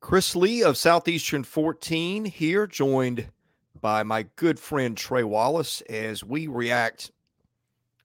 [0.00, 3.28] Chris Lee of Southeastern 14 here, joined
[3.80, 7.12] by my good friend Trey Wallace as we react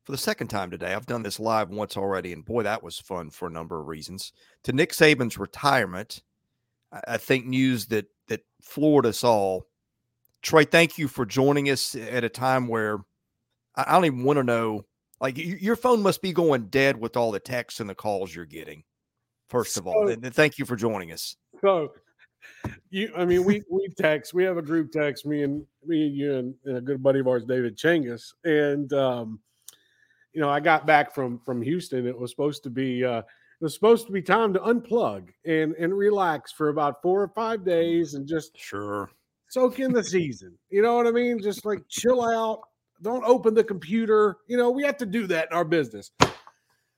[0.04, 0.94] for the second time today.
[0.94, 3.88] I've done this live once already, and boy, that was fun for a number of
[3.88, 4.34] reasons.
[4.64, 6.22] To Nick Saban's retirement,
[7.08, 9.66] I think news that that floored us all.
[10.42, 13.00] Trey, thank you for joining us at a time where
[13.74, 14.86] I don't even want to know.
[15.22, 18.46] Like your phone must be going dead with all the texts and the calls you're
[18.46, 18.84] getting.
[19.48, 21.38] First of all, and thank you for joining us.
[21.66, 21.94] So,
[22.92, 24.36] you, I mean, we we text.
[24.36, 25.26] We have a group text.
[25.26, 28.94] Me and me and you and, and a good buddy of ours, David Chengus, and
[28.94, 29.40] um,
[30.32, 32.06] you know, I got back from from Houston.
[32.06, 33.26] It was supposed to be uh, it
[33.62, 37.66] was supposed to be time to unplug and and relax for about four or five
[37.66, 39.10] days and just sure
[39.48, 40.56] soak in the season.
[40.70, 41.42] You know what I mean?
[41.42, 42.62] Just like chill out.
[43.02, 44.38] Don't open the computer.
[44.46, 46.12] You know, we have to do that in our business.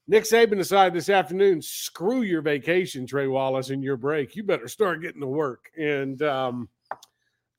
[0.08, 4.36] Nick Saban decided this afternoon, screw your vacation, Trey Wallace, and your break.
[4.36, 5.70] You better start getting to work.
[5.78, 6.70] And um,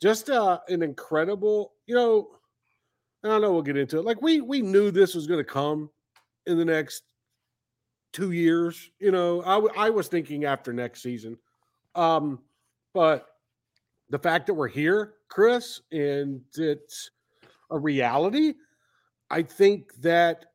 [0.01, 2.29] just uh, an incredible, you know,
[3.23, 4.05] I know we'll get into it.
[4.05, 5.91] Like we we knew this was going to come
[6.47, 7.03] in the next
[8.13, 8.91] two years.
[9.01, 11.37] You know, I, w- I was thinking after next season.
[11.95, 12.39] Um,
[12.95, 13.27] but
[14.09, 17.11] the fact that we're here, Chris, and it's
[17.71, 18.55] a reality,
[19.31, 20.47] I think that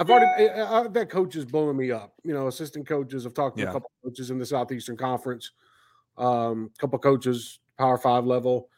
[0.00, 2.14] I've already I've had coaches blowing me up.
[2.24, 3.26] You know, assistant coaches.
[3.26, 3.68] I've talked to yeah.
[3.68, 5.50] a couple coaches in the Southeastern Conference,
[6.16, 8.70] um, a couple coaches, Power Five level.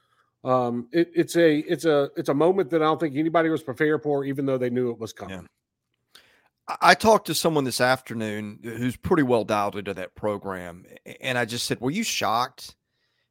[0.42, 3.62] Um, it, it's a it's a it's a moment that I don't think anybody was
[3.62, 5.36] prepared for, even though they knew it was coming.
[5.42, 6.76] Yeah.
[6.80, 10.86] I talked to someone this afternoon who's pretty well dialed into that program,
[11.20, 12.74] and I just said, "Were you shocked?"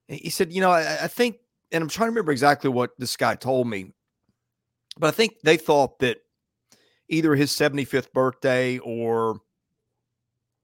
[0.07, 1.37] He said, "You know, I, I think,"
[1.73, 3.91] and I'm trying to remember exactly what this guy told me,
[4.97, 6.19] but I think they thought that
[7.11, 9.39] either his 75th birthday or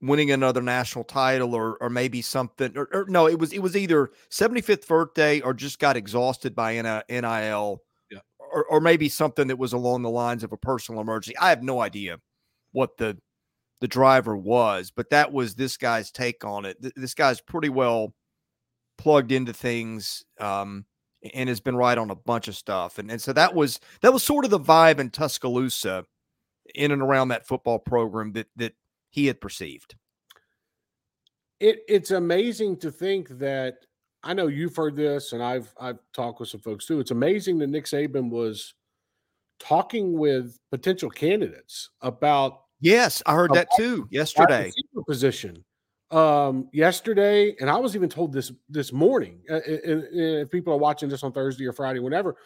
[0.01, 3.75] winning another national title or or maybe something or, or, no it was it was
[3.75, 7.81] either 75th birthday or just got exhausted by NIL
[8.11, 8.19] yeah.
[8.37, 11.37] or, or maybe something that was along the lines of a personal emergency.
[11.37, 12.19] I have no idea
[12.73, 13.17] what the
[13.81, 16.77] the driver was but that was this guy's take on it.
[16.95, 18.13] This guy's pretty well
[18.97, 20.85] plugged into things um,
[21.33, 22.99] and has been right on a bunch of stuff.
[22.99, 26.05] And and so that was that was sort of the vibe in Tuscaloosa
[26.75, 28.73] in and around that football program that that
[29.09, 29.95] he had perceived.
[31.59, 33.77] It it's amazing to think that
[34.23, 36.99] I know you've heard this, and I've I've talked with some folks too.
[36.99, 38.73] It's amazing that Nick Saban was
[39.59, 42.61] talking with potential candidates about.
[42.79, 44.71] Yes, I heard that too yesterday.
[45.07, 45.63] Position
[46.11, 49.41] um yesterday, and I was even told this this morning.
[49.49, 52.37] Uh, if people are watching this on Thursday or Friday, whenever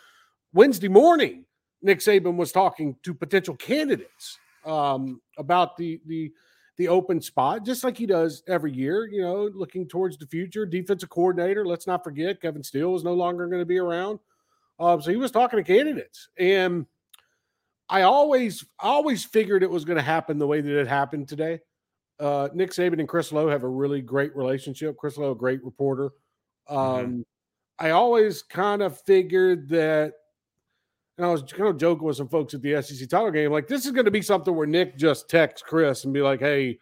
[0.53, 1.45] Wednesday morning,
[1.81, 6.31] Nick Saban was talking to potential candidates um, about the the
[6.77, 10.65] the open spot, just like he does every year, you know, looking towards the future.
[10.65, 14.19] Defensive coordinator, let's not forget, Kevin Steele is no longer going to be around.
[14.79, 16.29] Um, so he was talking to candidates.
[16.39, 16.87] And
[17.87, 21.59] I always, always figured it was going to happen the way that it happened today.
[22.19, 24.97] Uh, Nick Saban and Chris Low have a really great relationship.
[24.97, 26.11] Chris Low, a great reporter.
[26.69, 26.77] Mm-hmm.
[26.77, 27.21] Um, mm-hmm.
[27.77, 30.13] I always kind of figured that
[31.17, 33.67] and I was kind of joking with some folks at the SEC title game, like
[33.67, 36.79] this is going to be something where Nick just texts Chris and be like, "Hey,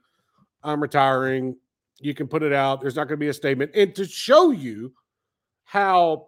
[0.63, 1.55] I'm retiring.
[1.99, 2.81] You can put it out.
[2.81, 4.93] There's not going to be a statement." And to show you
[5.65, 6.27] how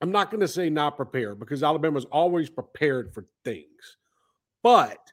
[0.00, 3.96] I'm not going to say not prepared because Alabama's always prepared for things,
[4.62, 5.12] but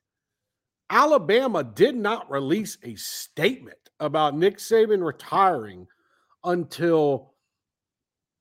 [0.90, 5.88] Alabama did not release a statement about Nick Saban retiring
[6.44, 7.34] until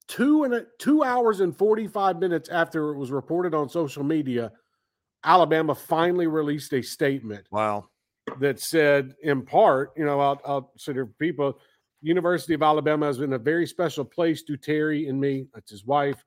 [0.08, 4.52] two and a, two hours and 45 minutes after it was reported on social media,
[5.24, 7.46] Alabama finally released a statement.
[7.50, 7.88] Wow.
[8.40, 10.72] That said, in part, you know, I'll, I'll
[11.18, 11.58] people,
[12.00, 15.84] University of Alabama has been a very special place to Terry and me, that's his
[15.84, 16.24] wife.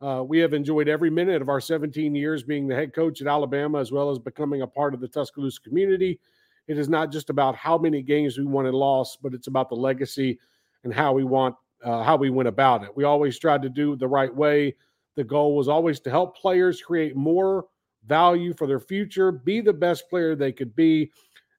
[0.00, 3.26] Uh, we have enjoyed every minute of our 17 years being the head coach at
[3.26, 6.20] Alabama, as well as becoming a part of the Tuscaloosa community.
[6.68, 9.68] It is not just about how many games we won and lost, but it's about
[9.68, 10.38] the legacy
[10.84, 11.54] and how we want
[11.86, 12.90] uh, how we went about it.
[12.96, 14.74] We always tried to do the right way.
[15.14, 17.66] The goal was always to help players create more
[18.06, 21.12] value for their future, be the best player they could be,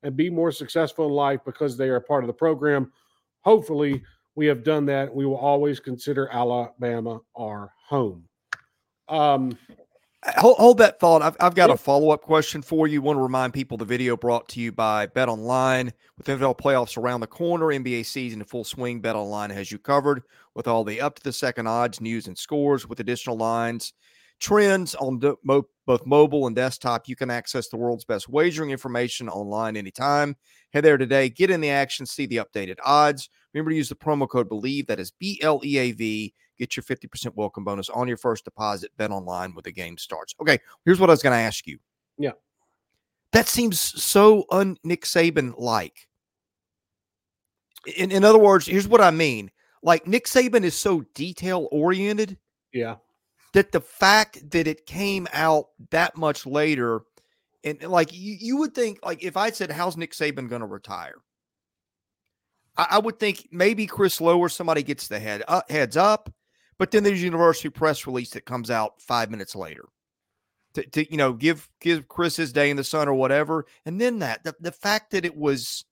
[0.04, 2.92] and be more successful in life because they are part of the program.
[3.42, 4.04] Hopefully,
[4.36, 5.14] we have done that.
[5.14, 8.28] We will always consider Alabama our home.
[9.08, 9.58] Um,
[10.36, 11.22] Hold, hold, that thought.
[11.22, 13.02] I've, I've got a follow up question for you.
[13.02, 15.94] Want to remind people the video brought to you by BetOnline.
[16.18, 20.24] With NFL playoffs around the corner, NBA season in full swing, BetOnline has you covered
[20.54, 23.94] with all the up to the second odds, news, and scores with additional lines
[24.40, 27.08] trends on the, mo- both mobile and desktop.
[27.08, 30.36] You can access the world's best wagering information online anytime.
[30.74, 33.30] Head there today, get in the action, see the updated odds.
[33.54, 34.88] Remember to use the promo code BELIEVE.
[34.88, 36.34] That is B L E A V.
[36.58, 38.92] Get your 50% welcome bonus on your first deposit.
[38.98, 40.34] Bet online when the game starts.
[40.42, 41.78] Okay, here's what I was going to ask you.
[42.18, 42.32] Yeah.
[43.34, 46.08] That seems so un Nick Saban like.
[47.96, 49.52] In, in other words, here's what I mean.
[49.84, 52.38] Like Nick Saban is so detail oriented
[52.74, 52.96] Yeah.
[53.54, 57.02] that the fact that it came out that much later,
[57.64, 60.68] and like you, you would think, like if I said, "How's Nick Saban going to
[60.68, 61.16] retire?"
[62.76, 66.32] I, I would think maybe Chris Low or somebody gets the head uh, heads up,
[66.80, 69.86] but then there's university press release that comes out five minutes later
[70.74, 74.00] to, to you know give give Chris his day in the sun or whatever, and
[74.00, 75.86] then that the, the fact that it was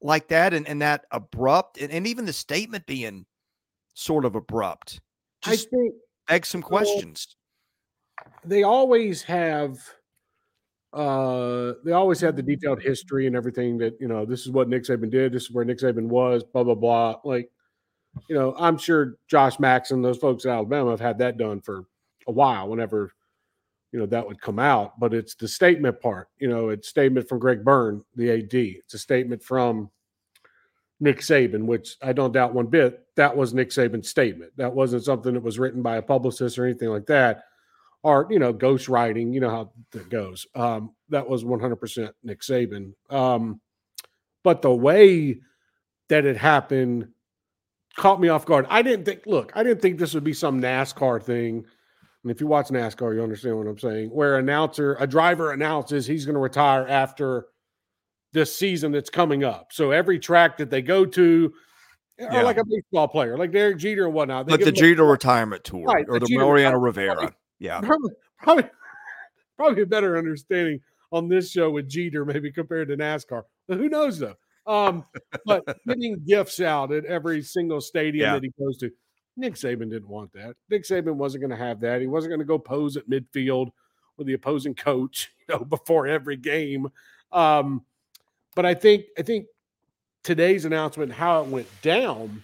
[0.00, 3.26] like that and, and that abrupt and, and even the statement being
[3.94, 5.00] sort of abrupt
[5.42, 5.94] just I think
[6.28, 7.36] begs some questions.
[8.44, 9.78] they always have
[10.92, 14.68] uh they always have the detailed history and everything that you know this is what
[14.68, 17.16] Nick Saban did, this is where Nick Saban was, blah blah blah.
[17.24, 17.50] Like,
[18.28, 21.84] you know, I'm sure Josh Maxson those folks in Alabama have had that done for
[22.26, 23.12] a while whenever
[23.92, 27.28] you know that would come out, but it's the statement part, you know, it's statement
[27.28, 28.54] from Greg Byrne, the AD.
[28.54, 29.90] It's a statement from
[31.00, 33.06] Nick Saban, which I don't doubt one bit.
[33.16, 34.52] That was Nick Saban's statement.
[34.56, 37.44] That wasn't something that was written by a publicist or anything like that
[38.06, 42.40] or you know ghost writing you know how that goes um that was 100% nick
[42.40, 43.60] saban um
[44.44, 45.36] but the way
[46.08, 47.08] that it happened
[47.96, 50.60] caught me off guard i didn't think look i didn't think this would be some
[50.60, 51.64] nascar thing
[52.22, 56.06] and if you watch nascar you understand what i'm saying where announcer a driver announces
[56.06, 57.46] he's going to retire after
[58.32, 61.52] this season that's coming up so every track that they go to
[62.18, 62.40] Yeah.
[62.40, 65.04] or like a baseball player like derek jeter and whatnot they But the a- Jeter
[65.04, 66.78] retirement tour Right, or the the Mariano.
[66.78, 67.34] Rivera.
[67.58, 67.80] Yeah.
[67.80, 68.12] probably,
[68.42, 68.64] probably,
[69.56, 70.80] probably a better understanding
[71.12, 73.44] on this show with Jeter, maybe compared to NASCAR.
[73.68, 74.34] But who knows though?
[74.66, 75.04] Um,
[75.44, 78.34] but getting gifts out at every single stadium Yeah.
[78.34, 78.90] that he goes to.
[79.38, 80.56] Nick Saban didn't want that.
[80.70, 82.00] Nick Saban wasn't going to have that.
[82.00, 83.70] He wasn't going to go pose at midfield
[84.16, 86.88] with the opposing coach, you know, before every game.
[87.32, 87.84] Um,
[88.54, 89.46] but I think I think
[90.24, 92.42] today's announcement, how it went down,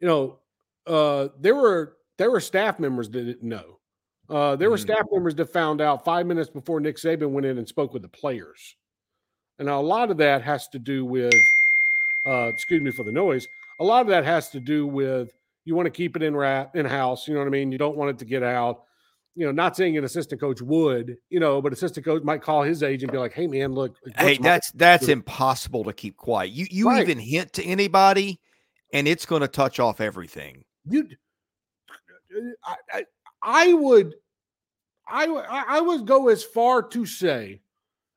[0.00, 0.38] you know,
[0.86, 3.78] uh, there were there were staff members that didn't know.
[4.28, 4.80] Uh, there were Mhm.
[4.80, 8.02] staff members that found out five minutes before Nick Saban went in and spoke with
[8.02, 8.76] the players,
[9.62, 11.32] and a lot of that has to do with,
[12.26, 13.46] uh, excuse me for the noise.
[13.78, 15.30] A lot of that has to do with
[15.64, 17.28] you want to keep it in wrap in house.
[17.28, 17.70] You know what I mean?
[17.70, 18.82] You don't want it to get out.
[19.36, 22.62] You know, not saying an assistant coach would, you know, but assistant coach might call
[22.64, 25.12] his agent and be like, "Hey, man, look, Hey, that's that's Yeah.
[25.14, 26.50] impossible to keep quiet.
[26.50, 27.00] You you Right.
[27.02, 28.40] even hint to anybody,
[28.92, 30.64] and it's going to touch off everything.
[30.84, 31.08] you
[32.64, 33.04] I, I,
[33.42, 34.14] I would
[35.08, 37.61] I, would- I I would go as far to say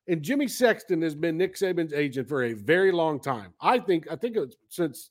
[0.07, 3.54] and Jimmy Sexton has been Nick Saban's agent for a very long time.
[3.62, 5.10] I think I think it's since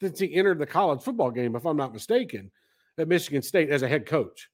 [0.00, 2.50] since he entered the college football game if I'm not mistaken
[2.98, 4.48] at Michigan State as a head coach.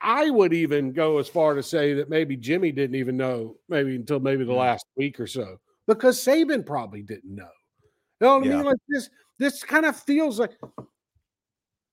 [0.00, 3.96] I would even go as far to say that maybe Jimmy didn't even know maybe
[3.96, 4.58] until maybe the Mm.
[4.58, 7.48] last week or so because Saban probably didn't know.
[8.20, 8.64] You know what I mean?
[8.64, 10.52] Like this this kind of feels like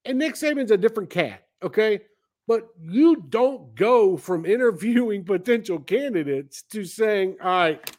[0.04, 2.00] and Nick Saban's a different cat, okay?
[2.48, 7.96] But you don't go from interviewing potential candidates to saying, all right,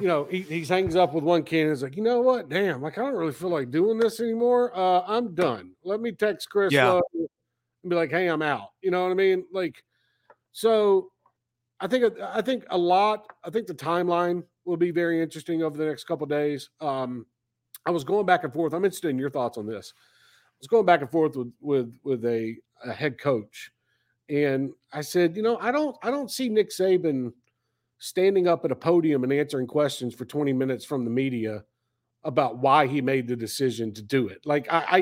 [0.00, 1.76] you know, he, he hangs up with one candidate.
[1.76, 2.48] He's like, you know what?
[2.48, 4.76] Damn, like I don't really feel like doing this anymore.
[4.76, 5.72] Uh, I'm done.
[5.84, 7.00] Let me text Chris Yeah.
[7.14, 8.70] And be like, hey, I'm out.
[8.80, 9.44] You know what I mean?
[9.52, 9.82] Like,
[10.52, 11.10] so
[11.80, 13.26] I think I think a lot.
[13.44, 16.70] I think the timeline will be very interesting over the next couple of days.
[16.80, 17.26] Um,
[17.86, 18.72] I was going back and forth.
[18.72, 19.92] I'm interested in your thoughts on this.
[19.96, 23.70] I was going back and forth with with with a, a head coach,
[24.28, 27.32] and I said, you know, I don't I don't see Nick Saban
[27.98, 31.64] standing up at a podium and answering questions for 20 minutes from the media
[32.24, 34.40] about why he made the decision to do it.
[34.44, 34.98] Like I, I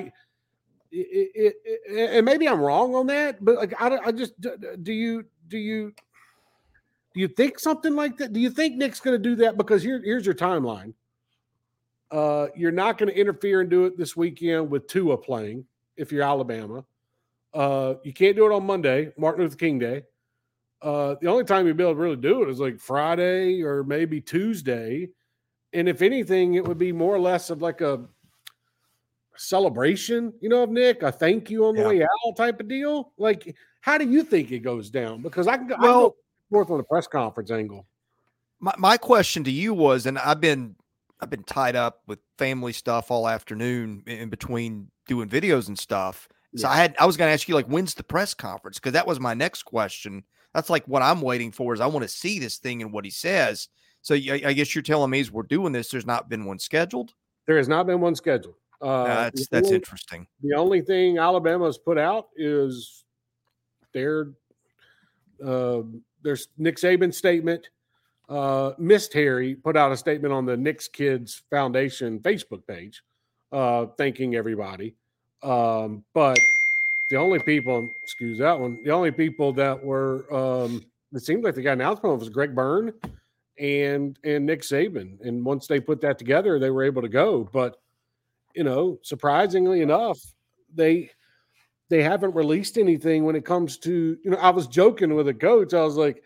[0.90, 4.92] it, it, it, and maybe I'm wrong on that, but like I, I just do
[4.92, 5.92] you do you
[7.16, 8.35] do you think something like that?
[8.35, 9.56] Do you think Nick's going to do that?
[9.56, 10.92] Because here, here's your timeline.
[12.11, 15.64] Uh, you're not going to interfere and do it this weekend with Tua playing
[15.97, 16.85] if you're Alabama.
[17.56, 20.02] Uh, you can't do it on Monday, Martin Luther King Day.
[20.82, 23.82] Uh, the only time you'd be able to really do it is like Friday or
[23.82, 25.08] maybe Tuesday.
[25.72, 28.04] And if anything, it would be more or less of like a
[29.36, 31.88] celebration, you know, of Nick, a thank you on the Yeah.
[31.88, 33.12] way out type of deal.
[33.16, 35.22] Like, how do you think it goes down?
[35.22, 36.16] Because I can go, I Well- go
[36.50, 37.86] forth on the press conference angle.
[38.60, 40.76] My my question to you was, and I've been
[41.20, 46.28] I've been tied up with family stuff all afternoon in between doing videos and stuff.
[46.56, 46.72] So yeah.
[46.72, 49.06] I had I was going to ask you like when's the press conference because that
[49.06, 50.25] was my next question.
[50.54, 53.04] That's like what I'm waiting for is I want to see this thing and what
[53.04, 53.68] he says.
[54.00, 56.58] So I, I guess you're telling me as we're doing this, there's not been one
[56.58, 57.12] scheduled.
[57.46, 58.54] There has not been one scheduled.
[58.80, 60.26] Uh, that's that's only, interesting.
[60.42, 63.04] The only thing Alabama's put out is
[63.92, 64.32] their
[65.44, 65.82] uh,
[66.22, 67.68] there's Nick Saban's statement.
[68.28, 73.02] Uh, Miss Terry put out a statement on the Nick's Kids Foundation Facebook page,
[73.52, 74.96] uh, thanking everybody.
[75.46, 76.38] Um, but
[77.08, 81.54] the only people, excuse that one, the only people that were, um, it seemed like
[81.54, 82.92] the guy announced on was Greg Byrne
[83.58, 85.20] and and Nick Saban.
[85.20, 87.48] And once they put that together, they were able to go.
[87.52, 87.76] But
[88.54, 90.18] you know, surprisingly enough,
[90.74, 91.10] they
[91.90, 94.38] they haven't released anything when it comes to you know.
[94.38, 95.74] I was joking with a coach.
[95.74, 96.22] I was like,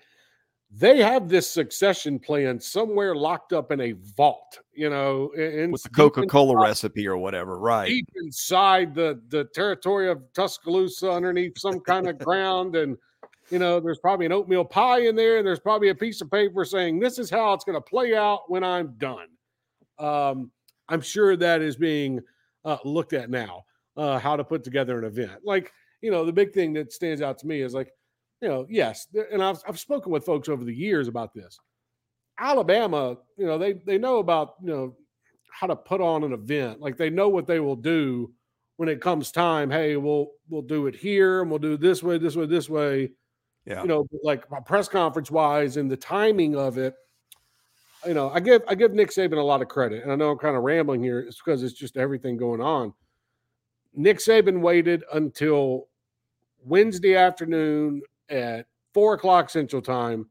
[0.71, 5.83] they have this succession plan somewhere locked up in a vault, you know, in, with
[5.83, 7.89] the Coca Cola recipe or whatever, right?
[7.89, 12.97] Deep inside the the territory of Tuscaloosa, underneath some kind of ground, and
[13.51, 16.31] you know, there's probably an oatmeal pie in there, and there's probably a piece of
[16.31, 19.27] paper saying this is how it's going to play out when I'm done.
[19.99, 20.53] Um,
[20.89, 22.21] I'm sure that is being
[22.65, 23.65] uh, looked at now,
[23.97, 25.41] uh, how to put together an event.
[25.45, 27.93] Like, you know, the big thing that stands out to me is like,
[28.41, 31.59] you know, yes, and I've, I've spoken with folks over the years about this.
[32.39, 34.97] Alabama, you know, they they know about you know
[35.53, 36.81] how to put on an event.
[36.81, 38.33] Like they know what they will do
[38.77, 39.71] when it comes time.
[39.71, 43.11] Hey, we'll we'll do it here and we'll do this way, this way, this way.
[43.67, 43.83] Yeah.
[43.83, 46.95] You know, like press conference wise and the timing of it.
[48.07, 50.31] You know, I give I give Nick Saban a lot of credit, and I know
[50.31, 51.21] I'm kind of rambling here.
[51.21, 52.95] It's because it's just everything going on.
[53.93, 55.89] Nick Saban waited until
[56.65, 60.27] Wednesday afternoon at four o'clock Central Time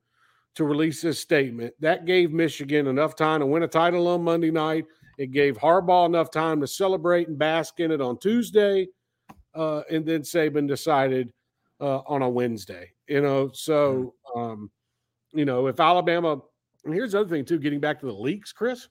[0.55, 1.73] to release this statement.
[1.79, 4.85] That gave Michigan enough time to win a title on Monday night.
[5.17, 8.87] It gave Harbaugh enough time to celebrate and bask in it on Tuesday.
[9.53, 11.31] Uh, and then Saban decided
[11.81, 12.91] uh, on a Wednesday.
[13.07, 14.69] You know, so um,
[15.31, 16.39] you know if Alabama,
[16.85, 18.87] and here's the other thing too, getting back to the leaks, Chris.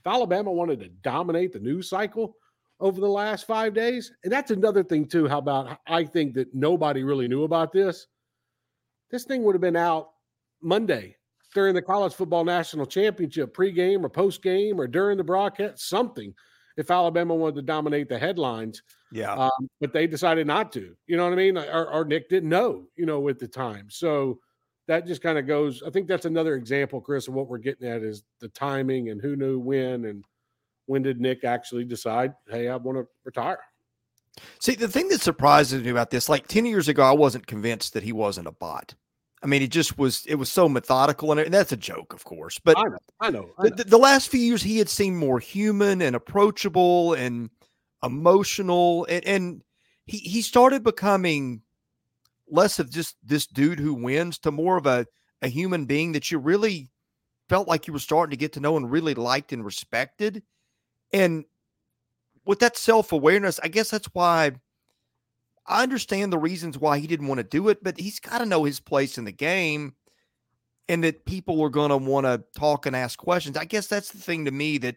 [0.00, 2.36] If Alabama wanted to dominate the news cycle,
[2.80, 4.12] over the last five days.
[4.24, 5.26] And that's another thing, too.
[5.28, 8.06] How about I think that nobody really knew about this?
[9.10, 10.10] This thing would have been out
[10.62, 11.16] Monday
[11.54, 16.34] during the college football national championship pregame or postgame or during the broadcast, something.
[16.76, 20.94] If Alabama wanted to dominate the headlines, yeah, um, but they decided not to.
[21.06, 21.56] You know what I mean?
[21.56, 23.86] Or, or Nick didn't know, you know, at the time.
[23.88, 24.40] So
[24.86, 25.82] that just kind of goes.
[25.86, 29.22] I think that's another example, Chris, of what we're getting at is the timing and
[29.22, 30.22] who knew when and
[30.86, 33.58] when did Nick actually decide, hey, I want to retire?
[34.60, 37.94] See, the thing that surprises me about this, like 10 years ago, I wasn't convinced
[37.94, 38.94] that he wasn't a bot.
[39.42, 41.32] I mean, it just was, it was so methodical.
[41.32, 42.58] And, that's a joke, of course.
[42.58, 43.76] But I know, I know, I know.
[43.76, 47.50] The, the, last few years, he had seemed more human and approachable and
[48.02, 49.06] emotional.
[49.08, 49.62] And, and
[50.06, 51.62] he, he started becoming
[52.48, 55.06] less of just this dude who wins to more of a,
[55.42, 56.90] a human being that you really
[57.48, 60.42] felt like you were starting to get to know and really liked and respected.
[61.12, 61.44] And
[62.44, 64.52] with that self awareness, I guess that's why
[65.66, 68.46] I understand the reasons why he didn't want to do it, but he's got to
[68.46, 69.94] know his place in the game
[70.88, 73.56] and that people are going to want to talk and ask questions.
[73.56, 74.96] I guess that's the thing to me that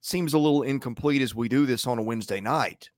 [0.00, 2.90] seems a little incomplete as we do this on a Wednesday night.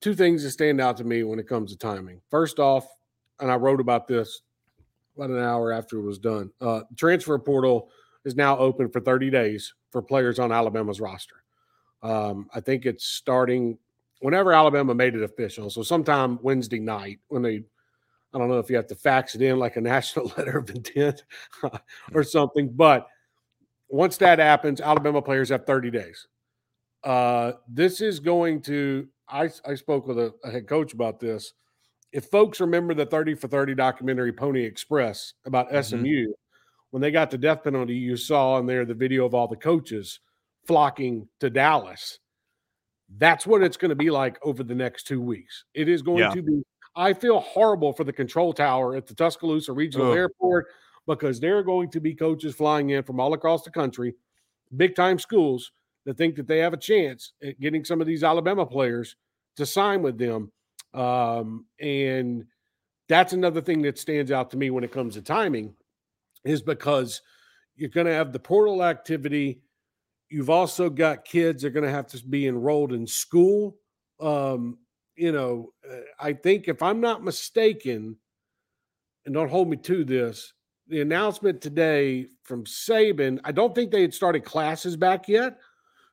[0.00, 2.20] Two things that stand out to me when it comes to timing.
[2.30, 2.86] First off,
[3.40, 4.42] and I wrote about this
[5.16, 6.50] about an hour after it was done.
[6.60, 7.88] Uh, transfer portal
[8.24, 11.43] is now open for 30 days for players on Alabama's roster.
[12.04, 13.78] Um, I think it's starting
[14.20, 15.70] whenever Alabama made it official.
[15.70, 17.64] So sometime Wednesday night when they,
[18.32, 20.70] I don't know if you have to fax it in like a national letter of
[20.70, 21.24] intent
[22.14, 23.08] or something, but
[23.88, 26.26] once that happens, Alabama players have 30 days.
[27.02, 31.54] Uh, this is going to, I, I spoke with a, a head coach about this.
[32.12, 35.82] If folks remember the 30 for 30 documentary Pony Express about mm-hmm.
[35.82, 36.32] SMU,
[36.90, 39.56] when they got the death penalty, you saw in there the video of all the
[39.56, 40.20] coaches
[40.66, 42.18] flocking to Dallas.
[43.16, 45.64] That's what it's going to be like over the next two weeks.
[45.74, 46.30] It is going yeah.
[46.30, 46.62] to be.
[46.96, 50.16] I feel horrible for the control tower at the Tuscaloosa Regional Ugh.
[50.16, 50.66] Airport
[51.06, 54.14] because there are going to be coaches flying in from all across the country,
[54.76, 55.72] big time schools
[56.04, 59.16] that think that they have a chance at getting some of these Alabama players
[59.56, 60.50] to sign with them.
[60.92, 62.44] Um, and
[63.08, 65.74] that's another thing that stands out to me when it comes to timing
[66.44, 67.22] is because
[67.76, 69.60] you're going to have the portal activity
[70.28, 73.76] You've also got kids that are going to have to be enrolled in school.
[74.20, 74.78] Um,
[75.16, 78.16] you know, uh, I think if I'm not mistaken,
[79.24, 80.52] and don't hold me to this,
[80.88, 85.58] the announcement today from Saban, I don't think they had started classes back yet.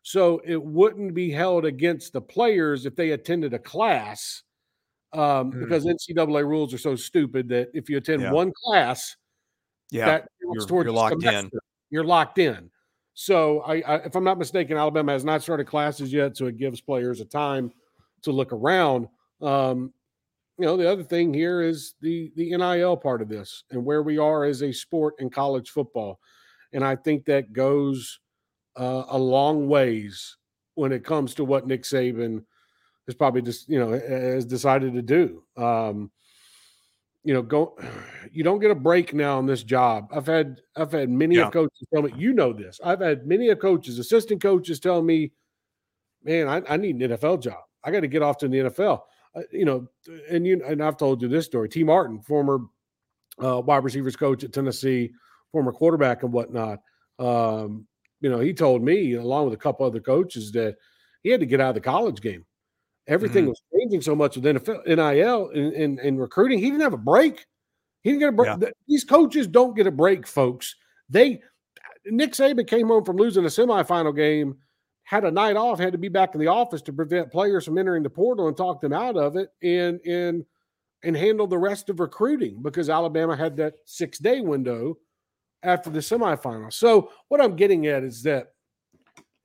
[0.03, 4.43] So it wouldn't be held against the players if they attended a class
[5.13, 5.59] um, mm.
[5.59, 8.31] because NCAA rules are so stupid that if you attend yeah.
[8.31, 9.15] one class,
[9.91, 11.59] yeah, that you're, towards you're locked semester, in.
[11.89, 12.71] You're locked in.
[13.13, 16.57] So, I, I, if I'm not mistaken, Alabama has not started classes yet, so it
[16.57, 17.71] gives players a time
[18.23, 19.07] to look around.
[19.41, 19.93] Um,
[20.57, 24.03] you know, the other thing here is the the NIL part of this and where
[24.03, 26.19] we are as a sport in college football,
[26.71, 28.19] and I think that goes
[28.79, 30.37] uh, a long ways
[30.75, 32.43] when it comes to what Nick Saban
[33.07, 35.43] has probably just you know has decided to do.
[35.57, 36.11] Um,
[37.23, 37.77] you know, go.
[38.33, 40.09] You don't get a break now on this job.
[40.13, 41.49] I've had I've had many yeah.
[41.49, 42.79] coaches tell me, you know this.
[42.83, 45.33] I've had many of coaches, assistant coaches, tell me,
[46.23, 47.59] man, I, I need an NFL job.
[47.83, 49.01] I got to get off to the NFL.
[49.35, 49.87] Uh, you know,
[50.29, 51.67] and you and I've told you this story.
[51.67, 51.83] T.
[51.83, 52.59] Martin, former
[53.43, 55.11] uh, wide receivers coach at Tennessee,
[55.51, 56.79] former quarterback and whatnot.
[57.19, 57.87] Um,
[58.19, 60.77] you know, he told me, along with a couple other coaches, that
[61.23, 62.45] he had to get out of the college game.
[63.11, 63.49] Everything mm-hmm.
[63.49, 66.59] was changing so much with NFL, NIL and, and, recruiting.
[66.59, 67.45] He didn't have a break.
[68.03, 68.61] He didn't get a break.
[68.61, 68.69] Yeah.
[68.87, 70.73] These coaches don't get a break, folks.
[71.09, 71.41] They
[72.05, 74.57] Nick Saban came home from losing a semifinal game,
[75.03, 77.77] had a night off, had to be back in the office to prevent players from
[77.77, 80.45] entering the portal and talk them out of it, and and
[81.03, 84.97] and handle the rest of recruiting because Alabama had that six day window
[85.63, 86.71] after the semifinal.
[86.71, 88.53] So what I'm getting at is that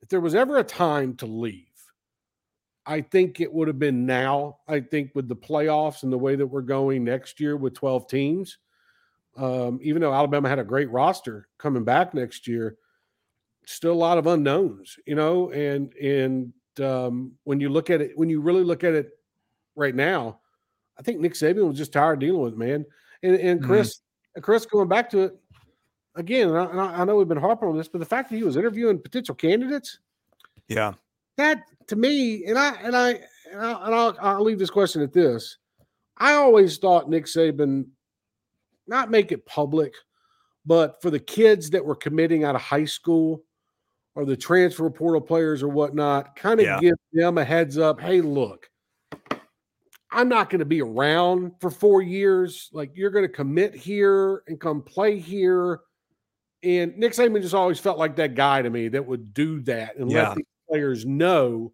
[0.01, 1.65] if there was ever a time to leave,
[2.87, 4.59] I think it would have been now.
[4.67, 8.07] I think with the playoffs and the way that we're going next year with 12
[8.07, 8.57] teams,
[9.35, 12.77] um, even though Alabama had a great roster coming back next year,
[13.65, 15.51] still a lot of unknowns, you know.
[15.51, 19.11] And and um, when you look at it, when you really look at it
[19.75, 20.39] right now,
[20.97, 22.85] I think Nick Saban was just tired dealing with it, man.
[23.21, 23.69] And and mm-hmm.
[23.69, 24.41] Chris, mm-hmm.
[24.41, 25.35] Chris, going back to it
[26.15, 28.43] again, and I, I know we've been harping on this, but the fact that he
[28.43, 29.99] was interviewing potential candidates,
[30.67, 30.93] yeah,
[31.37, 33.19] that to me, and I and I
[33.51, 35.57] and, I, will I'll leave this question at this.
[36.17, 37.85] I always thought Nick Saban
[38.87, 39.93] not make it public,
[40.65, 43.43] but for the kids that were committing out of high school
[44.15, 46.79] or the transfer portal players or whatnot, kind of yeah.
[46.79, 47.99] give them a heads up.
[48.01, 48.67] Hey, look,
[50.11, 52.69] I'm not going to be around for four years.
[52.73, 55.81] Like you're going to commit here and come play here.
[56.63, 59.97] And Nick Saban just always felt like that guy to me that would do that
[59.97, 60.29] and yeah.
[60.29, 61.73] let the players know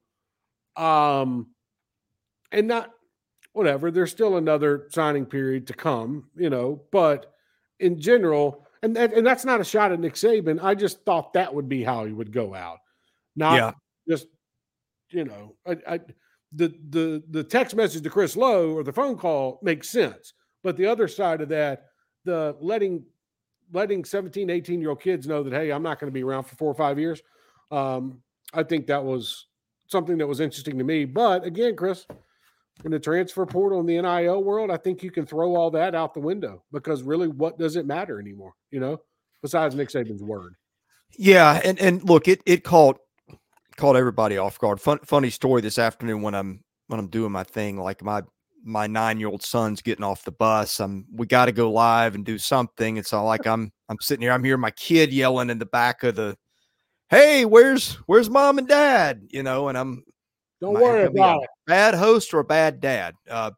[0.76, 1.48] um,
[2.52, 2.92] and not
[3.54, 3.92] whatever.
[3.92, 6.82] There's still another signing period to come, you know.
[6.92, 7.34] But
[7.80, 10.62] in general, and and that's not a shot at Nick Saban.
[10.62, 12.80] I just thought that would be how he would go out,
[13.36, 13.72] not yeah.
[14.08, 14.28] just
[15.10, 15.56] you know.
[15.66, 16.00] I, I,
[16.52, 20.78] the the the text message to Chris Lowe or the phone call makes sense, but
[20.78, 21.86] the other side of that,
[22.26, 23.06] the letting
[23.72, 26.44] letting 17, 18 year old kids know that hey, I'm not going to be around
[26.44, 27.22] for four or five years.
[27.72, 28.22] Um,
[28.54, 29.48] I think that was
[29.88, 31.06] something that was interesting to me.
[31.06, 32.06] But again, Chris,
[32.84, 35.96] in the transfer portal in the NIL world, I think you can throw all that
[35.96, 38.54] out the window because really, what does it matter anymore?
[38.72, 39.02] You know,
[39.42, 40.56] besides Nick Saban's word.
[41.18, 43.00] Yeah, and and look, it it caught
[43.78, 44.82] caught everybody off guard.
[44.82, 48.24] Fun, funny story this afternoon when I'm when I'm doing my thing, like my
[48.64, 50.80] my nine year old son's getting off the bus.
[50.80, 52.98] I'm we got to go live and do something.
[52.98, 54.32] It's all like I'm I'm sitting here.
[54.32, 56.36] I'm hearing my kid yelling in the back of the
[57.14, 59.28] hey, where's where's mom and dad?
[59.30, 60.04] You know, and I'm
[60.60, 61.50] don't worry about it.
[61.68, 63.16] Bad host or a bad dad?
[63.30, 63.52] Uh,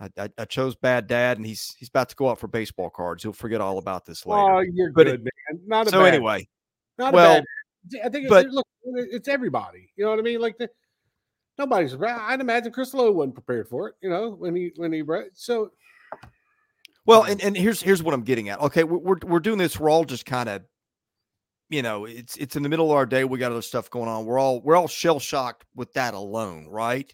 [0.00, 2.90] I, I, I, chose bad dad, and he's he's about to go out for baseball
[2.90, 3.22] cards.
[3.22, 4.40] He'll forget all about this later.
[4.40, 5.60] Oh, you're but good, it, man.
[5.66, 6.48] Not so bad, anyway.
[6.98, 7.42] Not well,
[8.04, 9.90] I think but, look, it's everybody.
[9.96, 10.40] You know what I mean?
[10.40, 10.70] Like the,
[11.58, 11.94] nobody's.
[11.94, 13.96] I'd imagine Chris Low wasn't prepared for it.
[14.00, 15.02] You know when he when he
[15.34, 15.72] so.
[17.04, 18.60] Well, and, and here's here's what I'm getting at.
[18.60, 19.80] Okay, we're we're doing this.
[19.80, 20.62] We're all just kind of
[21.68, 23.24] you know, it's it's in the middle of our day.
[23.24, 24.24] We got other stuff going on.
[24.24, 27.12] We're all we're all shell shocked with that alone, right?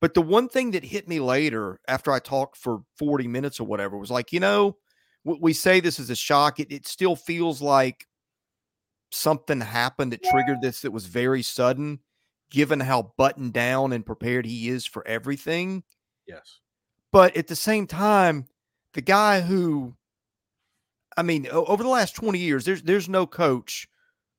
[0.00, 3.66] But the one thing that hit me later after I talked for 40 minutes or
[3.66, 4.76] whatever was like, you know,
[5.24, 6.58] we say this is a shock.
[6.58, 8.06] It, it still feels like
[9.10, 11.98] something happened that triggered this that was very sudden,
[12.50, 15.82] given how buttoned down and prepared he is for everything.
[16.26, 16.60] Yes.
[17.12, 18.46] But at the same time,
[18.94, 19.94] the guy who
[21.16, 23.88] I mean, over the last 20 years, there's there's no coach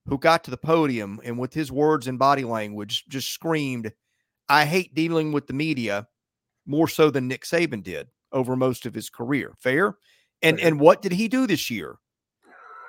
[0.07, 3.91] who got to the podium and with his words and body language just screamed,
[4.49, 6.07] I hate dealing with the media
[6.65, 9.53] more so than Nick Saban did over most of his career.
[9.59, 9.97] Fair?
[10.41, 11.97] And and what did he do this year?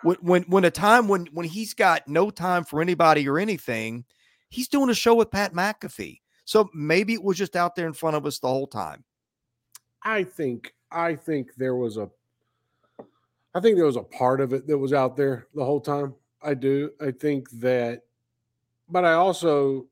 [0.03, 4.05] When when when a time when when he's got no time for anybody or anything,
[4.49, 6.21] he's doing a show with Pat McAfee.
[6.45, 9.05] So maybe it was just out there in front of us the whole time.
[10.03, 12.11] I think I think there was a
[13.55, 16.15] I think there was a part of it that was out there the whole time.
[16.43, 16.91] I do.
[17.01, 18.03] I think that,
[18.89, 19.87] but I also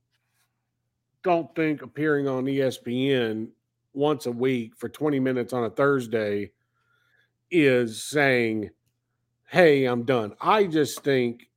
[1.22, 3.48] don't think appearing on ESPN
[3.92, 6.50] once a week for 20 minutes on a Thursday
[7.50, 8.70] is saying,
[9.48, 10.34] Hey, I'm done.
[10.40, 11.50] I just think,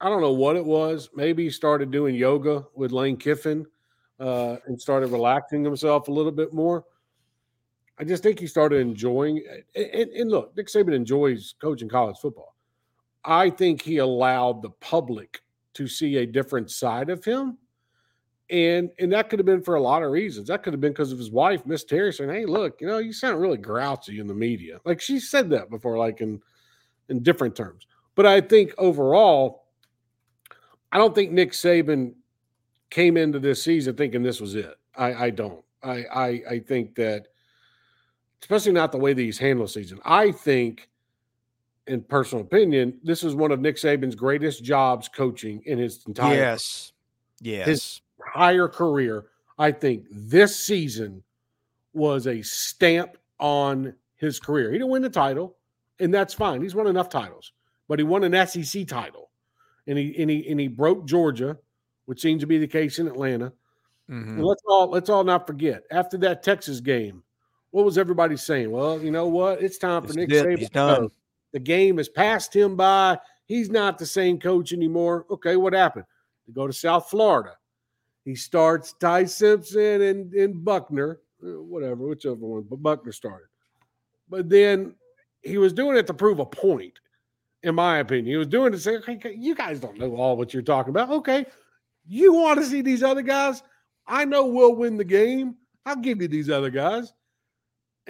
[0.00, 1.08] I don't know what it was.
[1.14, 3.66] Maybe he started doing yoga with Lane Kiffin
[4.18, 6.84] uh, and started relaxing himself a little bit more.
[8.00, 12.56] I just think he started enjoying and, and look, Nick Saban enjoys coaching college football.
[13.22, 15.42] I think he allowed the public
[15.74, 17.58] to see a different side of him.
[18.48, 20.48] And and that could have been for a lot of reasons.
[20.48, 22.98] That could have been because of his wife, Miss Terry, saying, Hey, look, you know,
[22.98, 24.80] you sound really grouchy in the media.
[24.86, 26.40] Like she said that before, like in
[27.10, 27.86] in different terms.
[28.14, 29.66] But I think overall,
[30.90, 32.14] I don't think Nick Saban
[32.88, 34.74] came into this season thinking this was it.
[34.96, 35.62] I, I don't.
[35.82, 37.28] I, I I think that
[38.42, 40.00] especially not the way that he's handled the season.
[40.04, 40.88] I think
[41.86, 46.36] in personal opinion, this is one of Nick Saban's greatest jobs coaching in his entire
[46.36, 46.92] yes,
[47.40, 49.26] yes, his entire career.
[49.58, 51.22] I think this season
[51.92, 54.70] was a stamp on his career.
[54.70, 55.56] He didn't win the title,
[55.98, 56.62] and that's fine.
[56.62, 57.52] He's won enough titles,
[57.88, 59.30] but he won an SEC title,
[59.86, 61.58] and he and he and he broke Georgia,
[62.06, 63.52] which seems to be the case in Atlanta.
[64.08, 64.40] Mm-hmm.
[64.40, 67.22] Let's all let's all not forget after that Texas game,
[67.70, 68.70] what was everybody saying?
[68.70, 69.62] Well, you know what?
[69.62, 70.58] It's time for Nick Saban.
[70.58, 71.10] He's done.
[71.52, 73.18] The game has passed him by.
[73.46, 75.26] He's not the same coach anymore.
[75.30, 76.04] Okay, what happened?
[76.46, 77.56] To go to South Florida.
[78.24, 83.48] He starts Ty Simpson and, and Buchner, uh, whatever, whichever one, but Buchner started.
[84.28, 84.94] But then
[85.42, 87.00] he was doing it to prove a point,
[87.62, 88.26] in my opinion.
[88.26, 90.90] He was doing it to say, okay, you guys don't know all what you're talking
[90.90, 91.10] about.
[91.10, 91.46] Okay,
[92.06, 93.62] you want to see these other guys?
[94.06, 95.56] I know we'll win the game.
[95.86, 97.12] I'll give you these other guys.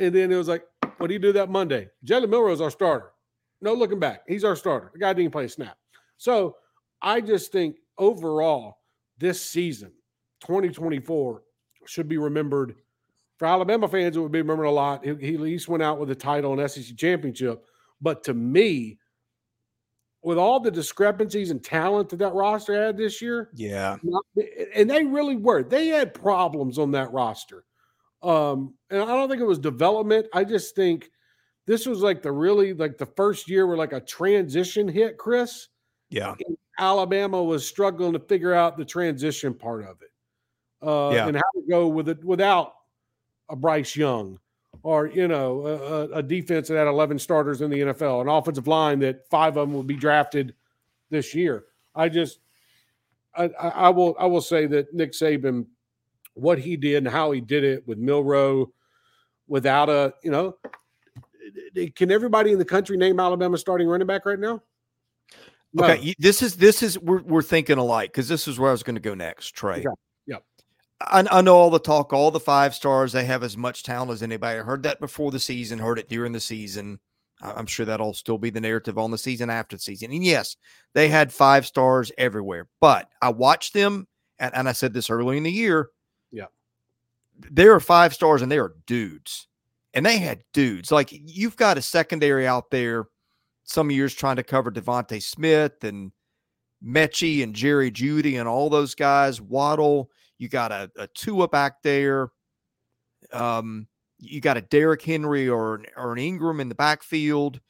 [0.00, 0.64] And then it was like,
[0.96, 1.88] what do you do that Monday?
[2.04, 3.12] Jalen Milroe's our starter.
[3.60, 4.22] No looking back.
[4.26, 4.90] He's our starter.
[4.92, 5.76] The guy didn't play a snap.
[6.16, 6.56] So
[7.02, 8.78] I just think overall,
[9.18, 9.92] this season,
[10.40, 11.42] 2024,
[11.86, 12.76] should be remembered.
[13.38, 15.04] For Alabama fans, it would be remembered a lot.
[15.04, 17.64] He, he at least went out with a title and SEC championship.
[18.00, 18.98] But to me,
[20.22, 23.96] with all the discrepancies and talent that that roster had this year, yeah,
[24.74, 25.62] and they really were.
[25.62, 27.64] They had problems on that roster,
[28.22, 30.26] um, and I don't think it was development.
[30.33, 31.11] I just think
[31.66, 35.68] this was like the really like the first year where like a transition hit, Chris.
[36.11, 36.35] Yeah.
[36.78, 40.11] Alabama was struggling to figure out the transition part of it.
[40.83, 41.28] Uh, yeah.
[41.28, 42.72] and how to go with it without
[43.50, 44.38] a Bryce Young
[44.83, 48.66] or you know a, a, defense that had 11 starters in the NFL, an offensive
[48.66, 50.54] line that five of them will be drafted
[51.11, 51.64] this year.
[51.94, 52.38] I just
[53.37, 55.66] I, I will I will say that Nick Saban,
[56.34, 58.72] what he did and how he did it with Milroe,
[59.46, 60.56] without a you know
[61.94, 64.62] can everybody in the country name Alabama starting running back right now?
[65.72, 65.84] No.
[65.84, 68.82] Okay, this is this is we're we're thinking alike because this is where I was
[68.82, 69.80] going to go next, Trey.
[69.80, 69.88] Okay.
[70.26, 70.44] Yep.
[71.00, 73.12] I, I know all the talk, all the five stars.
[73.12, 74.58] They have as much talent as anybody.
[74.58, 75.78] I heard that before the season.
[75.78, 76.98] Heard it during the season.
[77.40, 80.12] I'm sure that'll still be the narrative on the season after the season.
[80.12, 80.56] And yes,
[80.94, 82.68] they had five stars everywhere.
[82.80, 85.88] But I watched them, and, and I said this early in the year.
[87.50, 89.46] They are five stars and they are dudes
[89.94, 93.07] and they had dudes like you've got a secondary out there
[93.64, 96.12] some years trying to cover DeVonta Smith and
[96.85, 99.40] Metchie and Jerry Jeudy and all those guys.
[99.40, 102.31] Waddle, you got a, a Tua back there.
[103.33, 103.87] Um,
[104.18, 107.61] you got a Derrick Henry or or an Ingram in the backfield.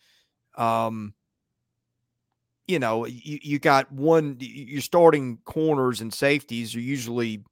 [0.56, 1.14] Um,
[2.66, 4.36] you know, you, you got one.
[4.38, 7.44] You're starting corners and safeties are usually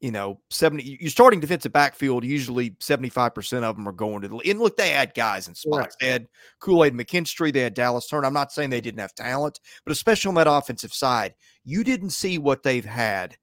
[0.00, 4.36] you know, 70, you're starting defensive backfield, usually 75% of them are going to the,
[4.38, 5.78] and look, they had guys in spots.
[5.78, 5.94] Right.
[6.00, 6.26] They had
[6.58, 8.26] Kool Aid McKinstry, they had Dallas Turner.
[8.26, 11.34] I'm not saying they didn't have talent, but especially on that offensive side,
[11.64, 13.36] you didn't see what they've had,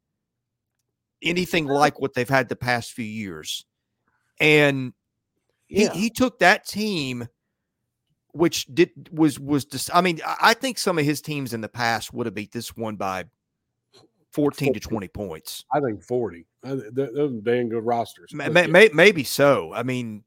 [1.21, 3.63] anything like what they've had the past few years.
[4.39, 4.93] And
[5.69, 5.93] yeah.
[5.93, 7.27] he, he took that team,
[8.31, 11.69] which did was was just, I mean, I think some of his teams in the
[11.69, 13.25] past would have beat this one by
[14.37, 15.65] 14 to 20 points.
[15.73, 16.45] I think 40.
[16.61, 18.31] those are damn good rosters.
[18.35, 19.73] May, may, maybe so.
[19.73, 20.23] I mean,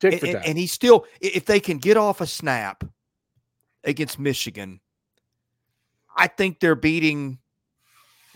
[0.00, 2.84] and, and, and he still, if they can get off a snap
[3.82, 4.78] against Michigan,
[6.16, 7.38] I think they're beating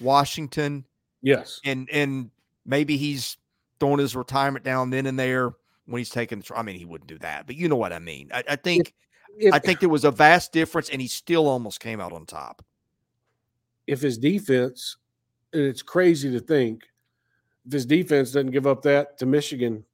[0.01, 0.87] Washington.
[1.23, 1.61] Yes.
[1.65, 2.31] And and
[2.67, 3.37] maybe he's
[3.79, 5.53] throwing his retirement down then and there
[5.87, 8.01] when he's taking the, I mean, he wouldn't do that, but you know what I
[8.01, 8.31] mean.
[8.35, 8.93] I, I think
[9.39, 12.13] if, if, I think there was a vast difference and he still almost came out
[12.13, 12.65] on top
[13.87, 14.97] if his defense,
[15.53, 16.85] and it's crazy to think,
[17.67, 19.85] if his defense doesn't give up that to Michigan,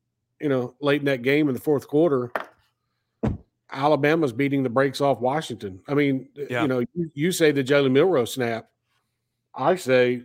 [0.40, 2.32] you know, late in that game in the fourth quarter,
[3.72, 5.80] Alabama's beating the brakes off Washington.
[5.86, 6.62] I mean, yeah.
[6.62, 8.68] you know, you, you, say the Jalen Milroe snap.
[9.54, 10.22] I say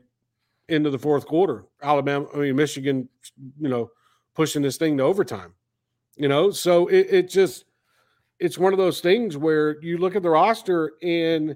[0.68, 1.66] into the fourth quarter.
[1.82, 3.08] Alabama, I mean Michigan,
[3.60, 3.92] you know,
[4.34, 5.54] pushing this thing to overtime.
[6.16, 7.66] You know, so it, it just
[8.40, 11.56] it's one of those things where you look at the roster and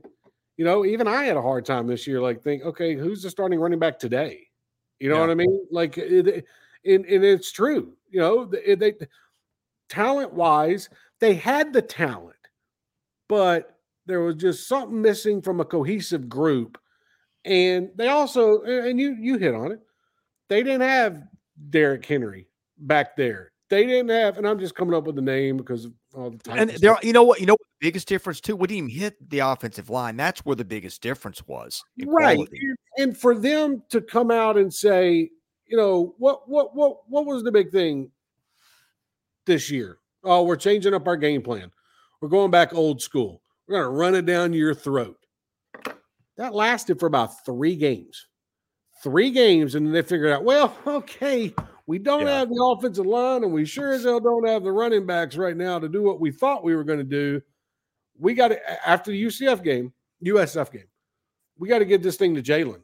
[0.60, 3.30] you know, even I had a hard time this year, like think, okay, who's the
[3.30, 4.46] starting running back today?
[5.00, 5.22] You know yeah.
[5.22, 5.66] what I mean?
[5.72, 6.44] Like, it,
[6.84, 7.94] and, and it's true.
[8.10, 8.94] You know, they, they
[9.88, 10.90] talent wise,
[11.22, 12.36] they had the talent,
[13.30, 16.78] but there was just something missing from a cohesive group.
[17.46, 19.80] And they also, and you you hit on it,
[20.50, 21.24] they didn't have
[21.70, 23.54] Derrick Henry back there.
[23.70, 26.38] They didn't have, and I'm just coming up with the name because of all the
[26.40, 26.58] time.
[26.58, 28.56] And there, you know what, you know what the biggest difference too.
[28.56, 30.18] We didn't even hit the offensive line.
[30.18, 31.84] That's where the biggest difference was.
[32.04, 35.30] Right, and, and for them to come out and say,
[35.68, 38.10] you know, what what what what was the big thing
[39.46, 40.00] this year?
[40.24, 41.72] Oh, we're changing up our game plan.
[42.22, 43.42] We're going back old school.
[43.68, 45.18] We're going to run it down your throat.
[46.38, 48.28] That lasted for about three games.
[49.02, 51.54] Three games, and then they figured out, well, okay,
[51.90, 52.38] we don't yeah.
[52.38, 55.58] have the offensive line, and we sure as hell don't have the running backs right
[55.58, 57.42] now to do what we thought we were going to do.
[58.16, 59.92] We got to, after the UCF game,
[60.24, 60.88] USF game,
[61.58, 62.84] we got to get this thing to Jalen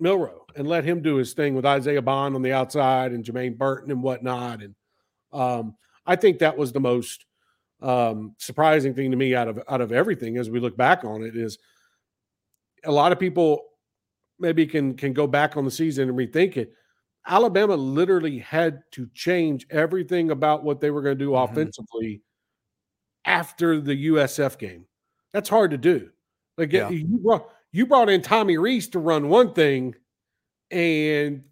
[0.00, 3.56] Milroe and let him do his thing with Isaiah Bond on the outside and Jermaine
[3.56, 4.62] Burton and whatnot.
[4.62, 4.74] And
[5.32, 7.24] um, I think that was the most
[7.80, 11.22] um, surprising thing to me out of out of everything as we look back on
[11.22, 11.56] it is
[12.84, 13.64] a lot of people
[14.38, 16.74] maybe can can go back on the season and rethink it.
[17.26, 21.52] Alabama literally had to change everything about what they were going to do mm-hmm.
[21.52, 22.22] offensively
[23.24, 24.86] after the USF game.
[25.32, 26.10] That's hard to do.
[26.58, 26.90] Like yeah.
[26.90, 29.94] you brought you brought in Tommy Rees to run one thing,
[30.70, 31.42] and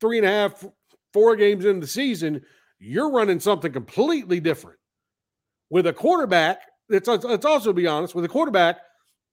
[0.00, 0.64] three and a half,
[1.12, 2.42] four games into the season,
[2.78, 4.78] you're running something completely different
[5.70, 6.62] with a quarterback.
[6.88, 8.78] Let's, let's also be honest with a quarterback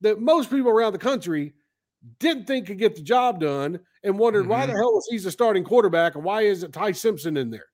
[0.02, 1.54] that most people around the country
[2.20, 4.52] didn't think could get the job done and wondered mm-hmm.
[4.52, 4.80] why the mm-hmm.
[4.80, 7.68] hell is he the starting quarterback and why isn't Ty Simpson in there?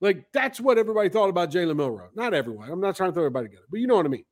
[0.00, 2.10] Like that's what everybody thought about Jalen Milroe.
[2.14, 2.70] Not everyone.
[2.70, 4.24] I'm not trying to throw everybody together, but you know what I mean.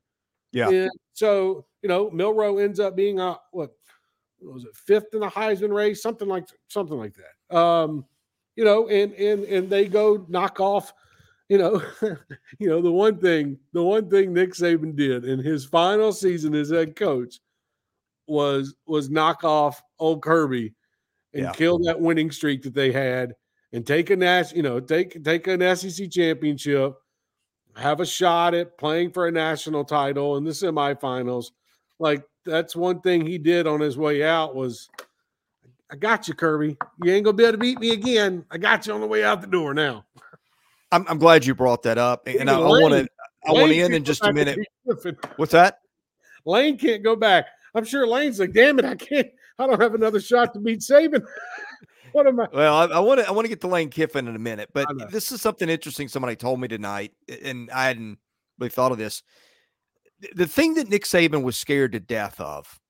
[0.52, 0.68] Yeah.
[0.68, 3.72] And so you know, Milroe ends up being a what,
[4.38, 7.56] what was it fifth in the Heisman race, something like something like that.
[7.56, 8.04] Um,
[8.54, 10.92] you know, and and and they go knock off
[11.48, 11.80] you know,
[12.58, 16.54] you know, the one thing, the one thing Nick Saban did in his final season
[16.54, 17.40] as head coach
[18.26, 20.74] was was knock off old Kirby
[21.32, 21.52] and yeah.
[21.52, 23.34] kill that winning streak that they had
[23.72, 26.94] and take a Nash, you know, take take an SEC championship,
[27.76, 31.52] have a shot at playing for a national title in the semifinals.
[31.98, 34.88] Like that's one thing he did on his way out was
[35.90, 36.76] I got you, Kirby.
[37.02, 38.44] You ain't gonna be able to beat me again.
[38.50, 40.04] I got you on the way out the door now.
[40.92, 43.08] I'm, I'm glad you brought that up, and I want to
[43.46, 44.58] I want to end in just a minute.
[45.36, 45.78] What's that?
[46.44, 47.46] Lane can't go back.
[47.76, 49.28] I'm sure Lane's like, damn it, I can't.
[49.58, 51.24] I don't have another shot to beat Saban.
[52.12, 52.48] what am I?
[52.52, 54.86] Well, I want to I want to get to Lane Kiffin in a minute, but
[55.10, 56.08] this is something interesting.
[56.08, 57.12] Somebody told me tonight,
[57.42, 58.18] and I hadn't
[58.58, 59.22] really thought of this.
[60.34, 62.80] The thing that Nick Saban was scared to death of,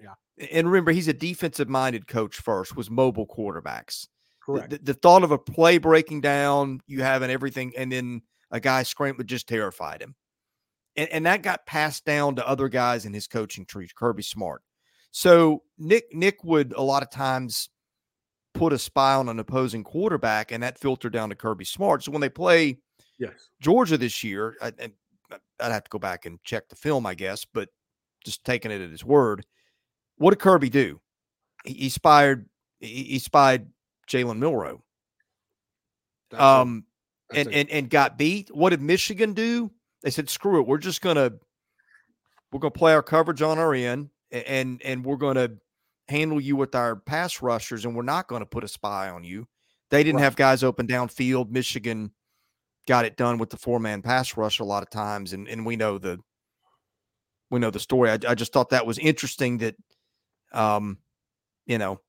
[0.00, 0.14] yeah,
[0.52, 4.06] and remember he's a defensive minded coach first, was mobile quarterbacks.
[4.40, 4.70] Correct.
[4.70, 8.84] The, the, thought of a play breaking down, you having everything, and then a guy
[8.84, 10.14] scrambling just terrified him.
[10.98, 14.62] And, and that got passed down to other guys in his coaching tree, Kirby Smart.
[15.12, 17.70] So Nick Nick would a lot of times
[18.52, 22.02] put a spy on an opposing quarterback, and that filtered down to Kirby Smart.
[22.02, 22.78] So when they play
[23.16, 23.30] yes.
[23.60, 24.92] Georgia this year, I, and
[25.60, 27.68] I'd have to go back and check the film, I guess, but
[28.24, 29.46] just taking it at his word.
[30.16, 31.00] What did Kirby do?
[31.64, 32.44] He, he spied
[32.80, 33.68] he, he spied
[34.10, 34.82] Jalen Milroe.
[36.30, 36.84] That's um,
[37.32, 38.52] and, and and got beat.
[38.52, 39.70] What did Michigan do?
[40.02, 41.32] They said, "Screw it, we're just gonna
[42.52, 45.50] we're gonna play our coverage on our end, and and we're gonna
[46.08, 49.46] handle you with our pass rushers, and we're not gonna put a spy on you."
[49.90, 50.24] They didn't right.
[50.24, 51.50] have guys open downfield.
[51.50, 52.12] Michigan
[52.86, 55.66] got it done with the four man pass rush a lot of times, and and
[55.66, 56.18] we know the
[57.50, 58.10] we know the story.
[58.10, 59.76] I, I just thought that was interesting that,
[60.52, 60.98] um,
[61.66, 62.00] you know,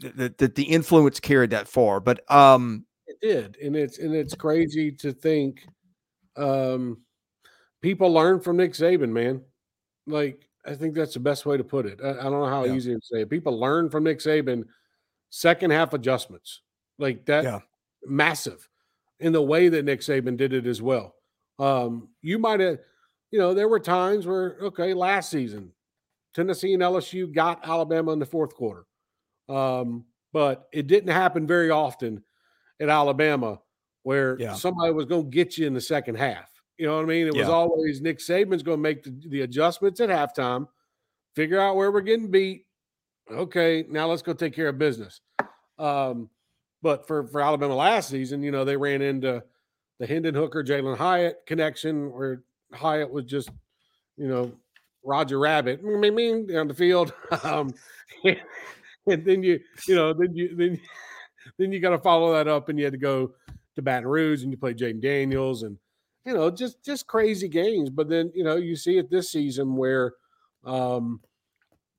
[0.00, 2.00] that the, the influence carried that far.
[2.00, 5.66] But um, it did, and it's and it's crazy to think
[6.36, 6.98] um,
[7.82, 9.42] people learn from Nick Saban, man.
[10.06, 12.00] Like I think that's the best way to put it.
[12.02, 12.74] I, I don't know how yeah.
[12.74, 13.30] easy to say it.
[13.30, 14.64] People learn from Nick Saban
[15.30, 16.62] second half adjustments
[16.98, 17.60] like that, yeah.
[18.04, 18.68] massive
[19.20, 21.14] in the way that Nick Saban did it as well.
[21.58, 22.78] Um, you might have,
[23.30, 25.72] you know, there were times where okay, last season
[26.34, 28.84] Tennessee and LSU got Alabama in the fourth quarter.
[29.48, 32.22] Um, but it didn't happen very often
[32.80, 33.60] at Alabama
[34.02, 34.54] where yeah.
[34.54, 36.48] somebody was going to get you in the second half.
[36.78, 37.26] You know what I mean?
[37.26, 40.68] It was always Nick Saban's going to make the, the adjustments at halftime,
[41.34, 42.66] figure out where we're getting beat.
[43.30, 45.20] Okay, now let's go take care of business.
[45.78, 46.30] Um,
[46.80, 49.42] but for for Alabama last season, you know, they ran into
[49.98, 53.50] the Hendon Hooker, Jalin Hyatt connection where Hyatt was just,
[54.16, 54.52] you know,
[55.02, 57.12] Roger Rabbit on the field.
[57.42, 57.74] Um,
[58.24, 60.80] and then you, you know, then you then
[61.58, 63.32] then you got to follow that up, and you had to go
[63.74, 65.76] to Baton Rouge, and you play Jayden Daniels, and
[66.24, 67.90] you know, just just crazy games.
[67.90, 70.14] But then you know, you see it this season where,
[70.64, 71.20] um,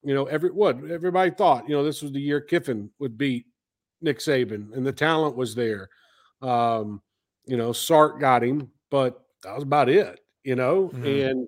[0.03, 3.45] you know, every what everybody thought, you know, this was the year Kiffin would beat
[4.01, 5.89] Nick Saban, and the talent was there.
[6.41, 7.01] Um,
[7.45, 10.19] you know, Sark got him, but that was about it.
[10.43, 11.05] You know, mm-hmm.
[11.05, 11.47] and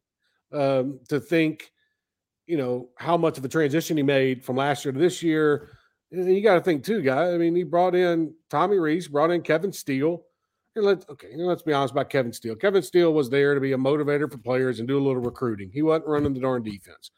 [0.52, 1.72] um, to think,
[2.46, 5.70] you know, how much of a transition he made from last year to this year.
[6.12, 7.32] And you got to think too, guy.
[7.32, 10.24] I mean, he brought in Tommy Rees, brought in Kevin Steele.
[10.76, 12.56] And let's okay, let's be honest about Kevin Steele.
[12.56, 15.70] Kevin Steele was there to be a motivator for players and do a little recruiting.
[15.74, 17.12] He wasn't running the darn defense.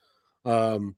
[0.44, 0.96] Um,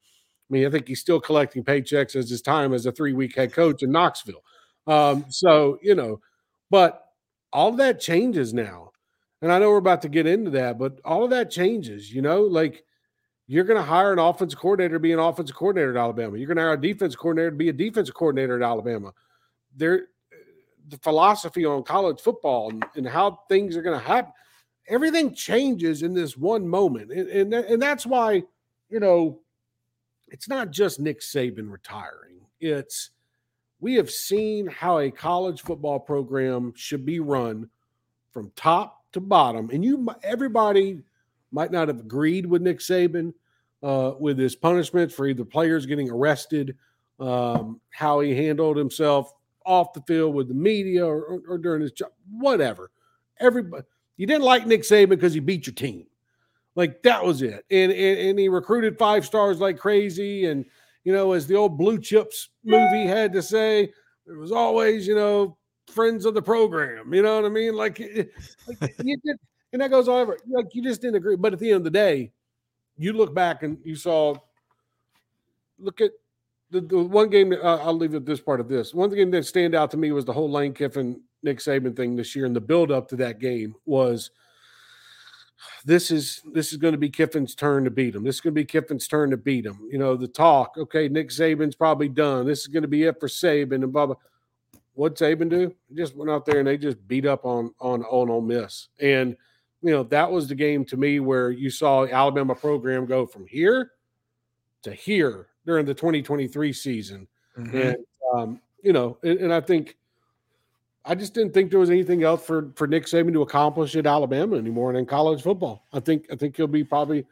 [0.49, 3.51] I mean, I think he's still collecting paychecks as his time as a three-week head
[3.51, 4.43] coach in Knoxville.
[4.87, 6.21] Um, so you know,
[6.69, 7.05] but
[7.51, 8.91] all that changes now.
[9.41, 12.21] And I know we're about to get into that, but all of that changes, you
[12.21, 12.83] know, like
[13.47, 16.37] you're going to hire an offensive coordinator to be an offensive coordinator at Alabama.
[16.37, 19.11] You're going to hire a defense coordinator to be a defensive coordinator at Alabama.
[19.75, 20.07] There,
[20.89, 24.31] the philosophy on college football and, and how things are going to happen,
[24.87, 27.11] everything changes in this one moment.
[27.11, 28.43] And, and, and that's why,
[28.89, 29.39] you know,
[30.27, 32.41] it's not just Nick Saban retiring.
[32.59, 33.11] It's
[33.79, 37.69] we have seen how a college football program should be run
[38.31, 39.69] from top to bottom.
[39.71, 41.01] And you, everybody
[41.51, 43.33] might not have agreed with Nick Saban
[43.83, 46.75] uh, with his punishments for either players getting arrested,
[47.19, 49.33] um, how he handled himself
[49.65, 52.91] off the field with the media or, or, or during his job, whatever.
[53.39, 53.83] Everybody,
[54.17, 56.05] you didn't like Nick Saban because he beat your team.
[56.75, 57.65] Like that was it.
[57.71, 60.65] And, and, and he recruited five stars like crazy and–
[61.05, 63.93] you know, as the old Blue Chips movie had to say,
[64.25, 65.55] there was always, you know,
[65.87, 67.13] friends of the program.
[67.13, 67.75] You know what I mean?
[67.75, 67.99] Like,
[68.81, 69.37] like you did,
[69.71, 70.21] and that goes on.
[70.21, 70.37] over.
[70.47, 71.35] Like you just didn't agree.
[71.35, 72.31] But at the end of the day,
[72.97, 74.35] you look back and you saw.
[75.77, 76.11] Look at
[76.71, 77.53] the, the one game.
[77.53, 78.93] Uh, I'll leave it this part of this.
[78.93, 82.15] One game that stand out to me was the whole Lane Kiffin Nick Saban thing
[82.15, 84.31] this year, and the build up to that game was
[85.85, 88.23] this is this is going to be Kiffin's turn to beat him.
[88.23, 89.87] This is going to be Kiffin's turn to beat him.
[89.89, 92.45] You know, the talk, okay, Nick Saban's probably done.
[92.45, 94.15] This is going to be it for Saban and blah blah.
[94.93, 95.73] What'd Saban do?
[95.89, 98.89] He just went out there and they just beat up on on on Ole Miss.
[98.99, 99.35] And
[99.81, 103.45] you know, that was the game to me where you saw Alabama program go from
[103.45, 103.91] here
[104.81, 107.27] to here during the 2023 season.
[107.57, 107.77] Mm-hmm.
[107.77, 107.97] And
[108.33, 109.97] um, you know, and, and I think
[111.05, 114.07] I just didn't think there was anything else for for Nick Saban to accomplish at
[114.07, 115.85] Alabama anymore and in college football.
[115.93, 117.25] I think I think he'll be probably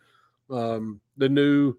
[0.49, 1.75] um, the new.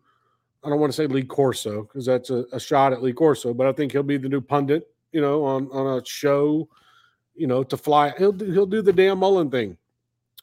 [0.64, 3.53] I don't want to say Lee Corso because that's a, a, shot at Lee Corso,
[3.53, 4.88] but I think he'll be the new pundit.
[5.12, 6.69] You know, on on a show.
[7.37, 9.77] You know, to fly, he'll do, he'll do the Dan Mullen thing,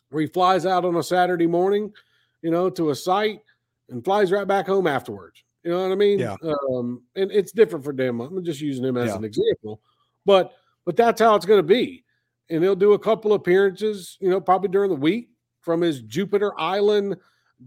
[0.10, 1.93] where he flies out on a Saturday morning,
[2.41, 3.41] you know, to a site
[3.89, 5.43] and flies right back home afterwards.
[5.63, 6.19] You know what I mean?
[6.19, 6.36] Yeah.
[6.71, 9.17] Um, and it's different for Dan I'm just using him as yeah.
[9.17, 9.82] an example,
[10.26, 10.54] but
[10.86, 12.04] but that's how it's going to be.
[12.50, 15.30] And he'll do a couple appearances, you know, probably during the week
[15.62, 17.15] from his Jupiter Island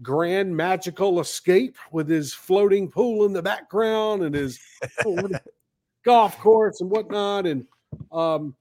[0.01, 4.59] grand magical escape with his floating pool in the background and his
[6.05, 7.47] golf course and whatnot.
[7.47, 7.65] And
[8.11, 8.55] um,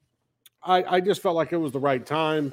[0.62, 2.52] I, I just felt like it was the right time.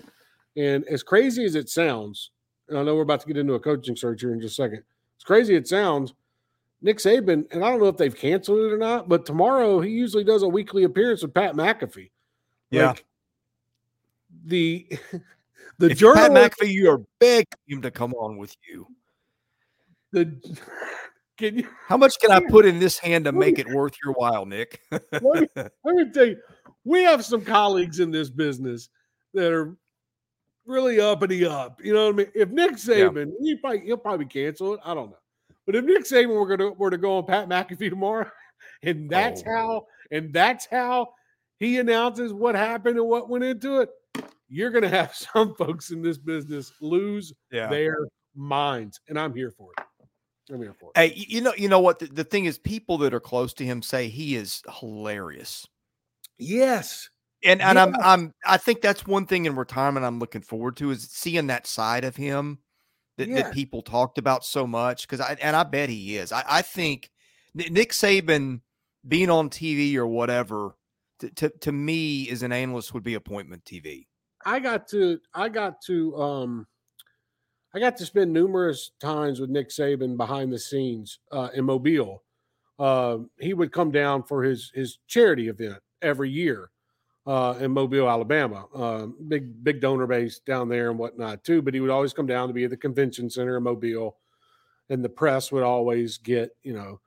[0.57, 2.31] And as crazy as it sounds,
[2.67, 4.63] and I know we're about to get into a coaching search here in just a
[4.63, 4.83] second.
[5.19, 6.13] As crazy it sounds,
[6.81, 9.91] Nick Saban, and I don't know if they've canceled it or not, but tomorrow he
[9.91, 12.09] usually does a weekly appearance with Pat McAfee.
[12.71, 12.87] Yeah.
[12.87, 13.05] Like
[14.45, 14.87] the
[15.77, 18.87] the if journal Pat McAfee, you are begging him to come on with you.
[20.11, 20.35] The
[21.37, 24.13] can you how much can I put in this hand to make it worth your
[24.13, 24.81] while, Nick?
[24.91, 26.37] let, me, let me tell you,
[26.83, 28.89] we have some colleagues in this business
[29.33, 29.77] that are
[30.65, 31.79] really uppity up.
[31.83, 32.31] You know what I mean?
[32.33, 33.53] If Nick Saban, yeah.
[33.53, 34.79] he probably, he'll probably cancel it.
[34.83, 35.17] I don't know.
[35.65, 38.29] But if Nick Saban were gonna were to go on Pat McAfee tomorrow,
[38.83, 39.51] and that's oh.
[39.51, 41.13] how and that's how
[41.59, 43.89] he announces what happened and what went into it,
[44.49, 47.67] you're gonna have some folks in this business lose yeah.
[47.67, 49.85] their minds, and I'm here for it.
[50.51, 50.99] I'm here for it.
[50.99, 51.99] Hey, you know, you know what?
[51.99, 55.65] The, the thing is, people that are close to him say he is hilarious.
[56.37, 57.09] Yes.
[57.43, 60.91] And and I'm I'm I think that's one thing in retirement I'm looking forward to
[60.91, 62.59] is seeing that side of him
[63.17, 63.43] that, yeah.
[63.43, 66.31] that people talked about so much because I and I bet he is.
[66.31, 67.11] I, I think
[67.53, 68.61] Nick Saban
[69.07, 70.75] being on TV or whatever
[71.19, 74.07] to, to, to me as an analyst would be appointment TV.
[74.45, 76.67] I got to I got to um
[77.73, 82.23] I got to spend numerous times with Nick Saban behind the scenes uh, in Mobile
[82.81, 86.70] uh, he would come down for his his charity event every year
[87.25, 88.65] uh, in Mobile, Alabama.
[88.73, 91.61] Uh, big big donor base down there and whatnot too.
[91.61, 94.17] But he would always come down to be at the convention center in Mobile,
[94.89, 96.99] and the press would always get you know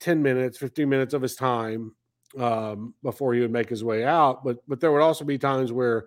[0.00, 1.94] ten minutes, fifteen minutes of his time
[2.38, 4.44] um, before he would make his way out.
[4.44, 6.06] But but there would also be times where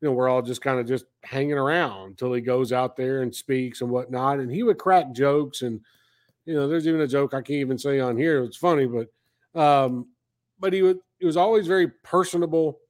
[0.00, 3.22] you know we're all just kind of just hanging around until he goes out there
[3.22, 4.38] and speaks and whatnot.
[4.38, 5.80] And he would crack jokes and
[6.44, 8.44] you know there's even a joke I can't even say on here.
[8.44, 9.08] It's funny, but
[9.60, 10.06] um,
[10.58, 12.80] but he would he was always very personable.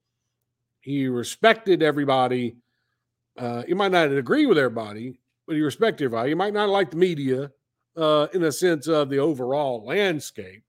[0.80, 2.56] He respected everybody.
[3.38, 6.30] Uh, he might not agree with everybody, but he respected everybody.
[6.30, 7.50] He might not like the media
[7.96, 10.62] uh, in a sense of the overall landscape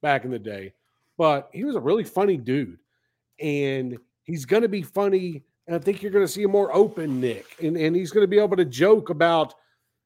[0.00, 0.72] back in the day,
[1.16, 2.78] but he was a really funny dude.
[3.40, 5.42] And he's going to be funny.
[5.66, 7.56] And I think you're going to see a more open Nick.
[7.62, 9.54] And, and he's going to be able to joke about,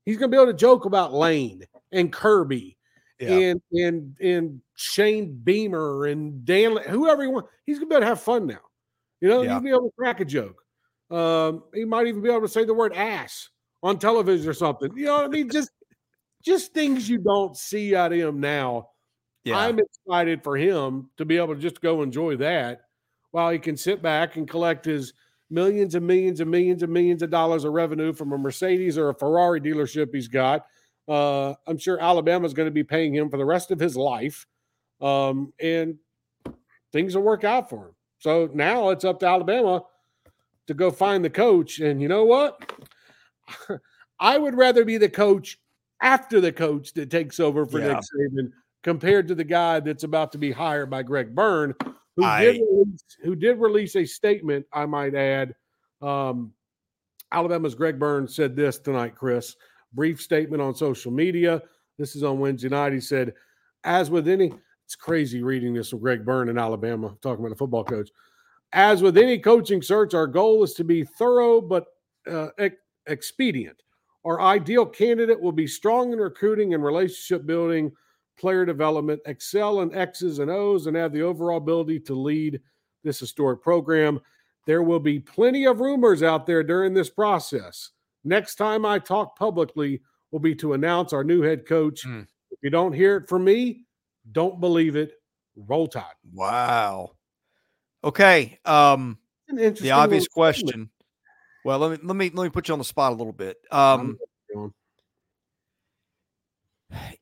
[0.04, 2.75] he's going to be able to joke about Lane and Kirby
[3.18, 3.30] yeah.
[3.30, 7.48] and and and Shane Beamer and Dan, whoever he wants.
[7.64, 8.60] He's gonna be able to have fun now.
[9.20, 9.52] You know, yeah.
[9.52, 10.62] he'll be able to crack a joke.
[11.10, 13.48] Um, he might even be able to say the word ass
[13.82, 14.96] on television or something.
[14.96, 15.48] You know what I mean?
[15.48, 15.70] Just
[16.44, 18.90] just things you don't see out of him now.
[19.44, 19.58] Yeah.
[19.58, 22.82] I'm excited for him to be able to just go enjoy that
[23.30, 25.12] while he can sit back and collect his
[25.50, 29.10] millions and millions and millions and millions of dollars of revenue from a Mercedes or
[29.10, 30.66] a Ferrari dealership he's got
[31.08, 33.96] uh, I'm sure Alabama is going to be paying him for the rest of his
[33.96, 34.46] life,
[35.00, 35.98] um, and
[36.92, 37.94] things will work out for him.
[38.18, 39.82] So now it's up to Alabama
[40.66, 41.78] to go find the coach.
[41.80, 42.72] And you know what?
[44.20, 45.58] I would rather be the coach
[46.02, 47.88] after the coach that takes over for yeah.
[47.88, 48.50] Nick Saban
[48.82, 51.74] compared to the guy that's about to be hired by Greg Byrne,
[52.16, 55.54] who, I, did, release, who did release a statement, I might add.
[56.00, 56.52] Um,
[57.32, 59.56] Alabama's Greg Byrne said this tonight, Chris
[59.96, 61.60] brief statement on social media.
[61.98, 62.92] This is on Wednesday night.
[62.92, 63.32] He said,
[63.82, 64.52] as with any,
[64.84, 68.10] it's crazy reading this from Greg Byrne in Alabama, talking about a football coach.
[68.72, 71.86] As with any coaching search, our goal is to be thorough but
[72.30, 72.76] uh, ex-
[73.06, 73.82] expedient.
[74.24, 77.92] Our ideal candidate will be strong in recruiting and relationship building,
[78.36, 82.60] player development, excel in X's and O's, and have the overall ability to lead
[83.02, 84.20] this historic program.
[84.66, 87.92] There will be plenty of rumors out there during this process.
[88.26, 90.00] Next time I talk publicly
[90.32, 92.04] will be to announce our new head coach.
[92.04, 92.26] Mm.
[92.50, 93.84] If you don't hear it from me,
[94.32, 95.12] don't believe it.
[95.54, 96.04] Roll Tide.
[96.34, 97.12] Wow.
[98.02, 98.58] Okay.
[98.64, 99.18] Um
[99.48, 100.66] the obvious question.
[100.66, 100.90] Statement.
[101.64, 103.58] Well, let me let me let me put you on the spot a little bit.
[103.70, 104.18] Um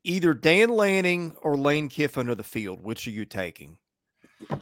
[0.04, 2.82] either Dan Lanning or Lane Kiffin of the field.
[2.82, 3.76] Which are you taking?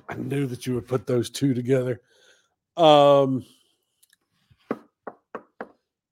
[0.09, 2.01] I knew that you would put those two together.
[2.77, 3.45] Um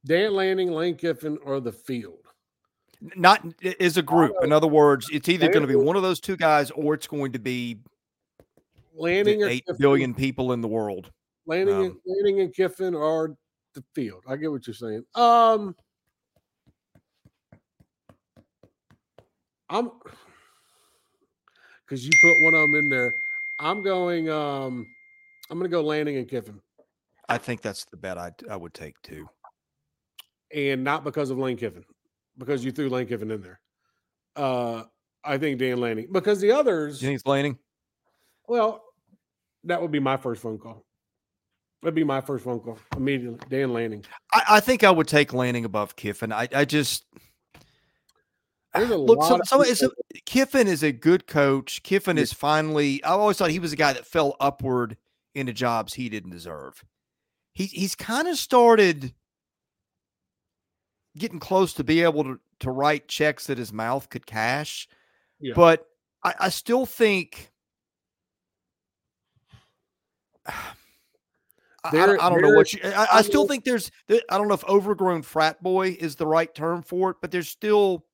[0.04, 2.18] Dan Lanning, Lane Kiffin, or the field?
[3.16, 3.46] Not
[3.80, 4.34] as a group.
[4.42, 7.06] In other words, it's either going to be one of those two guys or it's
[7.06, 7.78] going to be
[8.94, 11.10] Lanning eight billion people in the world.
[11.46, 13.34] Lanning, um, and, Lanning and Kiffin are
[13.74, 14.22] the field.
[14.28, 15.04] I get what you're saying.
[15.14, 15.74] Um,
[19.70, 19.90] I'm
[21.86, 23.14] because you put one of them in there.
[23.58, 24.28] I'm going.
[24.28, 24.86] Um,
[25.48, 26.60] I'm going to go Lanning and Kiffin.
[27.30, 29.26] I think that's the bet I I would take too
[30.54, 31.84] and not because of Lane Kiffin,
[32.38, 33.60] because you threw Lane Kiffin in there.
[34.36, 34.84] Uh,
[35.24, 37.02] I think Dan Lanning because the others.
[37.02, 37.58] You think it's Lanning?
[38.48, 38.82] Well,
[39.64, 40.84] that would be my first phone call.
[41.82, 43.38] That'd be my first phone call immediately.
[43.48, 44.04] Dan Lanning.
[44.32, 46.32] I, I think I would take Lanning above Kiffin.
[46.32, 47.04] I, I just
[48.76, 49.22] look.
[49.24, 49.90] So, so is a,
[50.26, 51.82] Kiffin is a good coach.
[51.82, 52.22] Kiffin yeah.
[52.22, 53.02] is finally.
[53.04, 54.96] I always thought he was a guy that fell upward
[55.34, 56.84] into jobs he didn't deserve.
[57.52, 59.14] He he's kind of started
[61.16, 64.88] getting close to be able to, to write checks that his mouth could cash.
[65.40, 65.54] Yeah.
[65.54, 65.86] But
[66.22, 67.50] I, I still think
[70.46, 70.52] I,
[71.92, 72.80] there, I, I, don't know what you.
[72.84, 73.90] I, I, still think there's.
[74.08, 77.48] I don't know if overgrown frat boy is the right term for it, but there's
[77.48, 78.06] still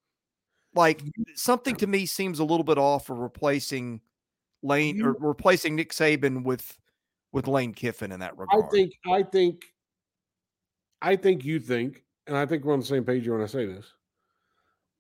[0.75, 1.03] like
[1.35, 4.01] something to me seems a little bit off for replacing
[4.63, 6.79] Lane or replacing Nick Saban with
[7.33, 8.65] with Lane Kiffin in that regard.
[8.65, 8.93] I think.
[9.07, 9.65] I think.
[11.03, 13.47] I think you think and I think we're on the same page here when I
[13.47, 13.87] say this.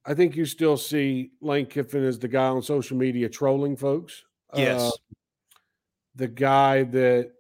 [0.04, 4.24] I think you still see Lane Kiffin as the guy on social media trolling folks.
[4.54, 4.80] Yes.
[4.80, 4.90] Uh,
[6.14, 7.32] the guy that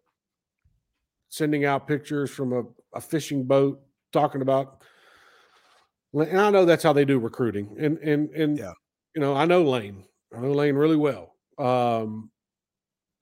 [1.28, 2.64] sending out pictures from a,
[2.94, 3.80] a fishing boat
[4.12, 4.82] talking about
[6.24, 7.74] and I know that's how they do recruiting.
[7.78, 8.72] And and and yeah.
[9.14, 10.04] you know, I know Lane.
[10.34, 11.34] I know Lane really well.
[11.58, 12.30] Um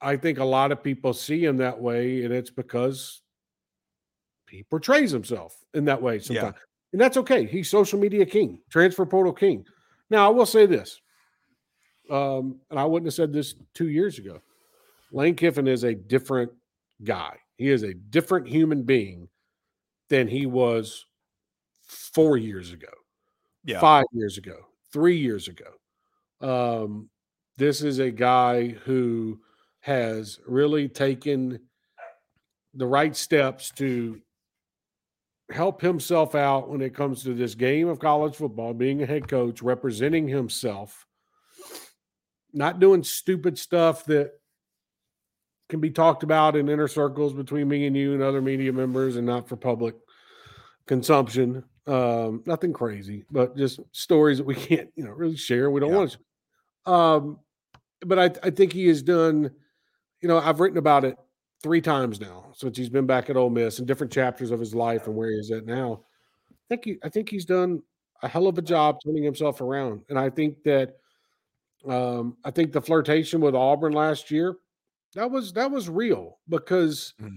[0.01, 3.23] I think a lot of people see him that way, and it's because
[4.55, 6.55] he portrays himself in that way sometimes.
[6.57, 6.63] Yeah.
[6.93, 7.45] And that's okay.
[7.47, 9.65] He's social media king, transfer portal king.
[10.11, 11.01] Now, I will say this.
[12.11, 14.41] um, and I wouldn't have said this two years ago.
[15.11, 16.53] Lane Kiffin is a different
[17.03, 17.37] guy.
[17.57, 19.29] He is a different human being
[20.11, 21.07] than he was
[21.87, 22.93] four years ago,
[23.65, 23.81] Yeah.
[23.81, 25.71] five years ago, three years ago.
[26.41, 27.09] Um,
[27.57, 29.41] this is a guy who
[29.81, 31.59] has really taken
[32.75, 34.21] the right steps to
[35.51, 39.29] help himself out when it comes to this game of college football, being a head
[39.29, 41.07] coach, representing himself,
[42.53, 44.33] not doing stupid stuff that
[45.69, 49.17] can be talked about in inner circles between me and you and other media members
[49.17, 49.95] and not for public
[50.87, 51.65] consumption.
[51.87, 55.71] Um, nothing crazy, but just stories that we can't, you know, really share.
[55.71, 55.97] We don't Yeah.
[55.97, 56.19] want
[56.87, 56.93] to.
[56.93, 57.39] Um,
[58.01, 59.51] but I, I think he has done,
[60.21, 61.17] you know, I've written about it
[61.65, 64.75] three times now since he's been back at Ole Miss in different chapters of his
[64.75, 66.05] life and where he is at now.
[66.53, 67.83] I think he, I think he's done
[68.23, 70.97] a hell of a job turning himself around, and I think that,
[71.89, 74.57] um, I think the flirtation with Auburn last year,
[75.15, 77.37] that was that was real because Mhm.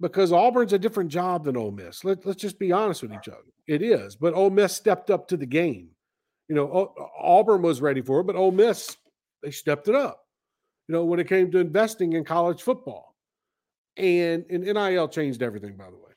[0.00, 2.04] because Auburn's a different job than Ole Miss.
[2.04, 3.52] Let, let's just be honest with each other.
[3.68, 5.90] It is, but Ole Miss stepped up to the game.
[6.48, 8.96] You know, Au- Auburn was ready for it, but Ole Miss
[9.42, 10.26] they stepped it up.
[10.88, 13.13] You know, when it came to investing in college football,
[13.96, 16.12] and and NIL changed everything, by the way.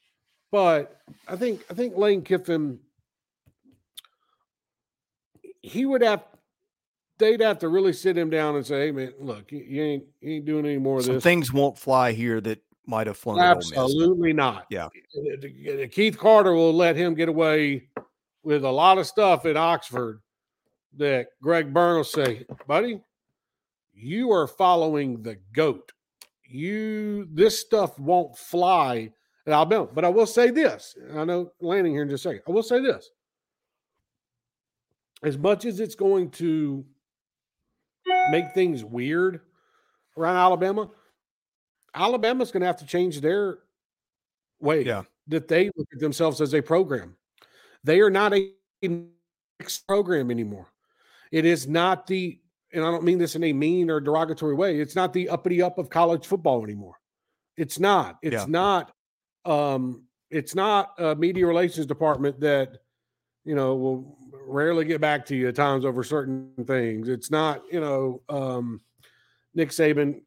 [0.51, 2.79] But I think I think Lane Kiffin,
[5.61, 6.23] he would have,
[7.17, 10.35] they'd have to really sit him down and say, "Hey, man, look, you, ain't you
[10.35, 13.39] ain't doing any more of Some this." things won't fly here that might have flown
[13.39, 13.73] at Ole Miss.
[13.73, 14.65] Absolutely not.
[14.69, 14.87] Yeah.
[15.91, 17.89] Keith Carter will let him get away
[18.43, 20.21] with a lot of stuff at Oxford
[20.95, 23.01] that Greg Byrne will say, buddy,
[23.93, 25.91] you are following the goat.
[26.49, 29.11] You this stuff won't fly
[29.45, 29.87] at Alabama.
[29.93, 30.95] But I will say this.
[31.15, 32.43] I know landing here in just a second.
[32.47, 33.09] I will say this.
[35.23, 36.85] As much as it's going to
[38.29, 39.41] make things weird
[40.15, 40.89] around Alabama,
[41.95, 43.59] Alabama's going to have to change their
[44.59, 45.03] way Yeah.
[45.27, 47.15] that they look at themselves as a program.
[47.83, 50.67] They are not a mixed program anymore.
[51.31, 52.39] It is not the,
[52.73, 54.79] and I don't mean this in a mean or derogatory way.
[54.79, 56.95] It's not the uppity up of college football anymore.
[57.55, 58.17] It's not.
[58.21, 58.45] It's Yeah.
[58.47, 58.93] not.
[59.45, 62.79] Um, it's not a media relations department that
[63.45, 67.07] you know will rarely get back to you at times over certain things.
[67.07, 67.63] It's not.
[67.71, 68.81] You know, um,
[69.53, 70.21] Nick Saban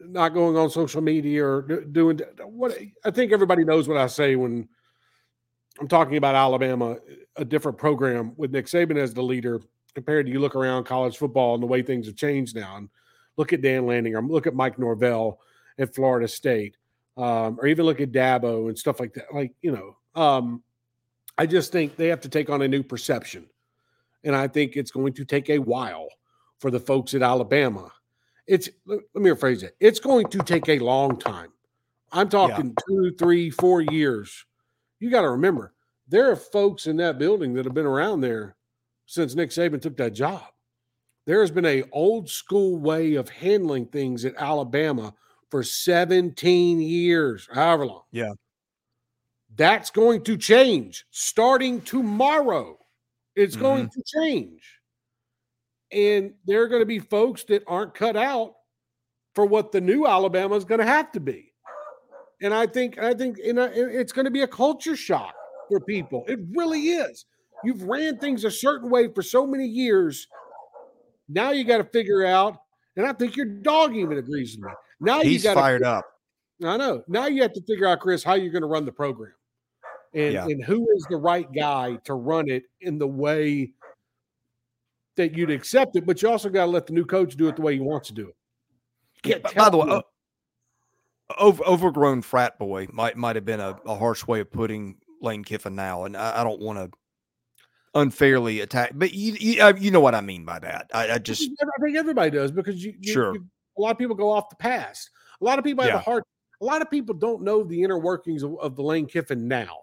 [0.00, 4.36] not going on social media or doing what I think everybody knows what I say
[4.36, 4.68] when
[5.80, 6.96] I'm talking about Alabama,
[7.36, 9.60] a different program with Nick Saban as the leader
[9.94, 12.76] compared to you look around college football and the way things have changed now.
[12.76, 12.88] And
[13.36, 15.40] look at Dan Lanning or look at Mike Norvell
[15.78, 16.76] at Florida State,
[17.16, 19.32] um, or even look at Dabo and stuff like that.
[19.32, 20.62] Like, you know, um,
[21.38, 23.46] I just think they have to take on a new perception.
[24.24, 26.08] And I think it's going to take a while
[26.58, 27.90] for the folks at Alabama.
[28.46, 29.76] It's let let me rephrase it.
[29.80, 31.52] It's going to take a long time.
[32.12, 34.44] I'm talking two, three, four years.
[35.00, 35.72] You got to remember,
[36.08, 38.54] there are folks in that building that have been around there
[39.12, 40.40] since Nick Saban took that job.
[41.26, 45.12] There has been a old school way of handling things at Alabama
[45.50, 48.04] for 17 years, however long.
[48.10, 48.32] Yeah.
[49.54, 52.78] That's going to change starting tomorrow.
[53.36, 54.00] It's going Mm-hmm.
[54.00, 54.80] to change.
[55.92, 58.54] And there are going to be folks that aren't cut out
[59.34, 61.52] for what the new Alabama is going to have to be.
[62.40, 65.34] And I think I think know, it's going to be a culture shock
[65.68, 66.24] for people.
[66.28, 67.26] It really is.
[67.64, 70.26] You've ran things a certain way for so many years.
[71.28, 72.58] Now you got to figure out,
[72.96, 74.72] and I think your dog even agrees with me.
[75.00, 76.04] Now He's you gotta, fired up.
[76.64, 77.02] I know.
[77.08, 79.32] Now you have to figure out, Chris, how you're going to run the program,
[80.14, 80.44] and Yeah.
[80.46, 83.72] and who is the right guy to run it in the way
[85.16, 86.06] that you'd accept it.
[86.06, 88.08] But you also got to let the new coach do it the way he wants
[88.08, 88.36] to do it.
[89.24, 90.02] You can't By- By the way, o-
[91.38, 95.44] over, overgrown frat boy might might have been a, a harsh way of putting Lane
[95.44, 96.90] Kiffin now, and I, I don't want to
[97.94, 98.98] unfairly attacked.
[98.98, 100.90] but you you, uh, you know what I mean by that.
[100.94, 103.34] I, I just I think everybody does because you, you- Sure.
[103.34, 103.46] you-
[103.78, 105.10] a lot of people go off the past.
[105.40, 106.02] A lot of people have a Yeah.
[106.02, 106.24] hard.
[106.60, 109.78] A lot of people don't know the inner workings of, of the Lane Kiffin now.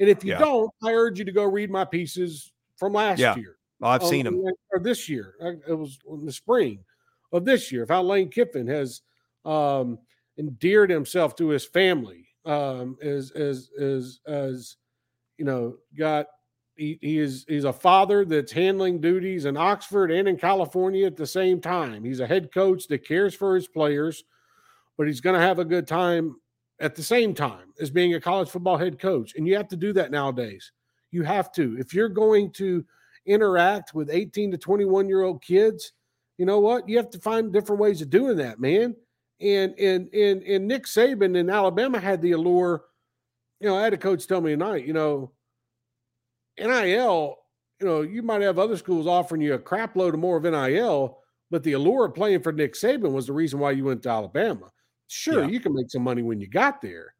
[0.00, 0.38] And if you Yeah.
[0.38, 3.36] don't, I urge you to go read my pieces from last Yeah.
[3.36, 3.56] year.
[3.82, 4.42] I've on- seen them
[4.72, 5.34] or this year.
[5.40, 6.82] Uh, It was in the spring
[7.32, 7.82] of this year.
[7.82, 9.02] Of how Lane Kiffin has
[9.44, 9.98] um,
[10.38, 14.76] endeared himself to his family, um, as as as as
[15.38, 16.26] you know, got
[16.76, 21.26] he, is he's a father that's handling duties in Oxford and in California at the
[21.26, 22.04] same time.
[22.04, 24.24] He's a head coach that cares for his players,
[24.96, 26.36] but he's going to have a good time
[26.78, 29.34] at the same time as being a college football head coach.
[29.36, 30.72] And you have to do that nowadays.
[31.10, 31.76] You have to.
[31.78, 32.84] If you're going to
[33.24, 35.92] interact with 18 to 21 year old kids,
[36.38, 36.88] you know what?
[36.88, 38.94] You have to find different ways of doing that, man.
[39.40, 42.84] And and and and Nick Saban in Alabama had the allure.
[43.60, 45.32] You know, I had a coach tell me tonight, you know,
[46.58, 47.36] NIL,
[47.80, 50.44] you know, you might have other schools offering you a crap load of more of
[50.44, 51.18] NIL,
[51.50, 54.08] but the allure of playing for Nick Saban was the reason why you went to
[54.08, 54.70] Alabama.
[55.08, 55.48] Sure, yeah.
[55.48, 57.14] you can make some money when you got there,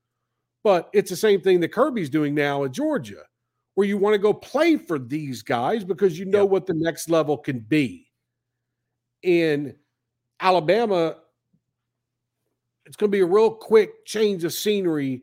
[0.64, 3.22] but it's the same thing that Kirby's doing now at Georgia,
[3.74, 6.50] where you want to go play for these guys because you know yep.
[6.50, 8.08] what the next level can be.
[9.22, 9.76] In
[10.40, 11.16] Alabama,
[12.86, 15.22] it's going to be a real quick change of scenery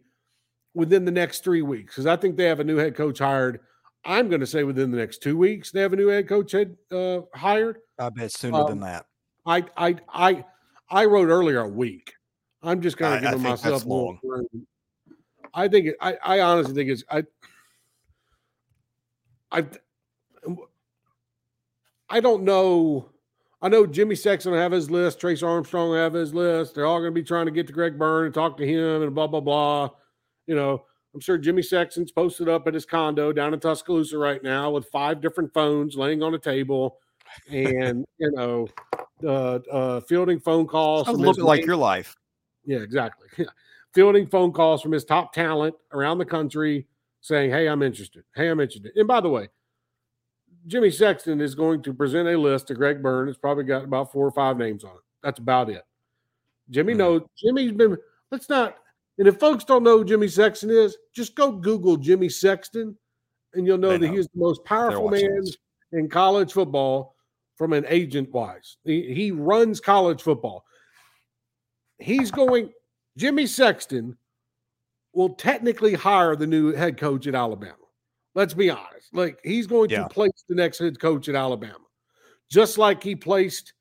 [0.73, 3.59] within the next three weeks because I think they have a new head coach hired
[4.05, 6.51] I'm going to say within the next two weeks they have a new head coach
[6.51, 7.77] head, uh, hired.
[7.99, 9.05] I bet sooner um, than that.
[9.45, 10.45] I I I
[10.89, 12.13] I wrote earlier a week.
[12.61, 14.19] I'm just kind of giving myself long.
[15.53, 17.23] I think it, I I honestly think it's I
[19.51, 19.65] I
[22.09, 23.09] I don't know.
[23.61, 25.19] I know Jimmy Sexton will have his list.
[25.19, 26.75] Trace Armstrong will have his list.
[26.75, 29.01] They're all going to be trying to get to Greg Byrne and talk to him
[29.01, 29.89] and blah blah blah.
[30.47, 34.41] You know, I'm sure Jimmy Sexton's posted up at his condo down in Tuscaloosa right
[34.41, 36.97] now with five different phones laying on a table,
[37.49, 38.67] and you know,
[39.23, 41.05] uh, uh, fielding phone calls.
[41.05, 42.15] Sounds a little bit like your life.
[42.65, 43.27] Yeah, exactly.
[43.93, 46.87] fielding phone calls from his top talent around the country,
[47.21, 48.23] saying, "Hey, I'm interested.
[48.35, 49.49] Hey, I'm interested." And by the way,
[50.65, 53.29] Jimmy Sexton is going to present a list to Greg Byrne.
[53.29, 55.03] It's probably got about four or five names on it.
[55.21, 55.83] That's about it.
[56.71, 56.99] Jimmy mm-hmm.
[56.99, 57.21] knows.
[57.37, 57.97] Jimmy's been.
[58.31, 58.77] Let's not
[59.17, 62.97] and if folks don't know who Jimmy Sexton is, just go Google Jimmy Sexton
[63.53, 63.97] and you'll know, know.
[63.99, 65.57] that he's the most powerful man this.
[65.91, 67.15] in college football
[67.55, 68.77] from an agent wise.
[68.83, 70.65] He, he runs college football.
[71.99, 72.71] He's going,
[73.17, 74.17] Jimmy Sexton
[75.13, 77.75] will technically hire the new head coach at Alabama.
[78.33, 79.13] Let's be honest.
[79.13, 80.03] Like he's going yeah.
[80.03, 81.77] to place the next head coach at Alabama,
[82.49, 83.73] just like he placed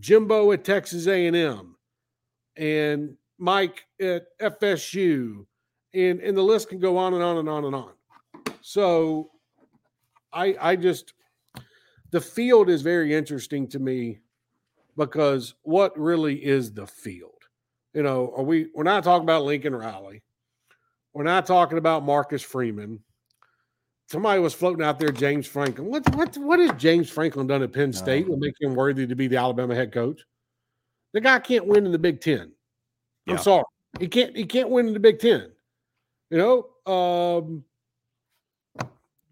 [0.00, 1.76] Jimbo at Texas A&M
[2.56, 5.44] and Mike at FSU,
[5.94, 7.90] and and the list can go on and on and on and on.
[8.60, 9.32] So,
[10.32, 11.14] I I just
[12.12, 14.20] the field is very interesting to me
[14.96, 17.30] because what really is the field?
[17.94, 20.22] You know, are we we're not talking about Lincoln Riley.
[21.12, 23.00] We're not talking about Marcus Freeman.
[24.06, 25.88] Somebody was floating out there, James Franklin.
[25.88, 28.36] What what what has James Franklin done at Penn State no.
[28.36, 30.20] to make him worthy to be the Alabama head coach?
[31.12, 32.52] The guy can't win in the Big Ten.
[33.28, 33.64] I'm sorry.
[33.98, 35.50] He can't he can't win in the Big Ten.
[36.30, 37.64] You know, um,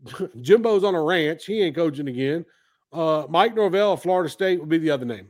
[0.40, 1.46] Jimbo's on a ranch.
[1.46, 2.44] He ain't coaching again.
[2.92, 5.28] Uh, Mike Norvell of Florida State would be the other name.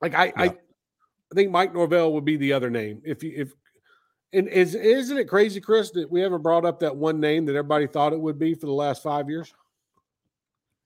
[0.00, 0.32] Like I, yeah.
[0.36, 3.02] I, I think Mike Norvell would be the other name.
[3.04, 3.54] If you if
[4.32, 7.56] and is isn't it crazy, Chris, that we haven't brought up that one name that
[7.56, 9.52] everybody thought it would be for the last five years?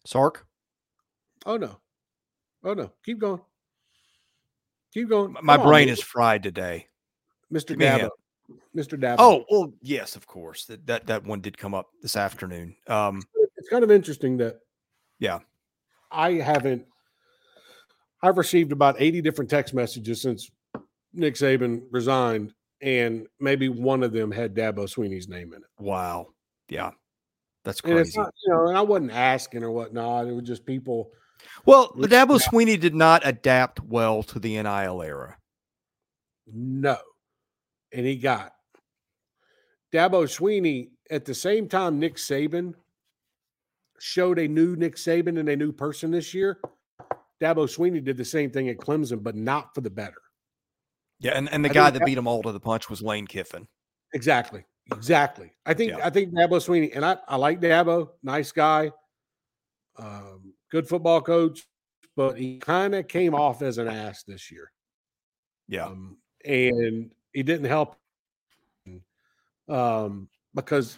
[0.05, 0.47] Sark.
[1.47, 1.79] Oh no.
[2.63, 2.93] Oh no.
[3.05, 3.41] Keep going.
[4.95, 5.37] Keep going.
[5.43, 6.87] My Come brain on, is fried today.
[7.53, 7.77] Mr.
[7.77, 8.11] Dabo.
[8.75, 8.99] Mr.
[8.99, 9.17] Dabo.
[9.19, 10.65] Oh, well, yes, of course.
[10.67, 12.77] That that that one did come up this afternoon.
[12.87, 13.23] Um
[13.57, 14.57] it's kind of interesting that
[15.19, 15.41] yeah.
[16.11, 16.87] I haven't
[18.23, 20.51] I've received about 80 different text messages since
[21.13, 25.69] Nick Saban resigned, and maybe one of them had Dabo Swinney's name in it.
[25.79, 26.29] Wow.
[26.69, 26.91] Yeah.
[27.65, 27.97] That's crazy.
[27.97, 30.27] And it's not, you know, and I wasn't asking or whatnot.
[30.27, 31.11] It was just people
[31.65, 35.37] well, Dabo Swinney did not adapt well to the NIL era.
[36.47, 36.99] No.
[37.93, 38.53] And he got
[39.93, 42.75] Dabo Swinney at the same time Nick Saban
[43.99, 46.61] showed a new Nick Saban and a new person this year.
[47.41, 50.21] Dabo Swinney did the same thing at Clemson, but not for the better.
[51.21, 53.27] Yeah, and, and the I guy that beat him all to the punch was Lane
[53.27, 53.67] Kiffin.
[54.15, 54.65] Exactly.
[54.93, 55.53] Exactly.
[55.67, 56.07] I think yeah.
[56.07, 58.91] I think Dabo Swinney, and I, I like Dabo, nice guy.
[59.99, 61.67] Um, good football coach,
[62.17, 64.71] but he kind of came off as an ass this year.
[65.69, 65.87] Yeah.
[65.87, 67.97] Um, and he didn't help
[69.69, 70.97] um, because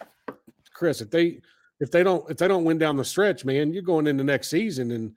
[0.72, 1.40] Chris, if they
[1.80, 4.48] if they don't if they don't win down the stretch, man, you're going into next
[4.48, 5.12] season and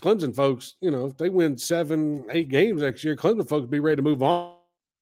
[0.00, 3.80] Clemson folks, you know, if they win seven, eight games next year, Clemson folks be
[3.80, 4.54] ready to move on,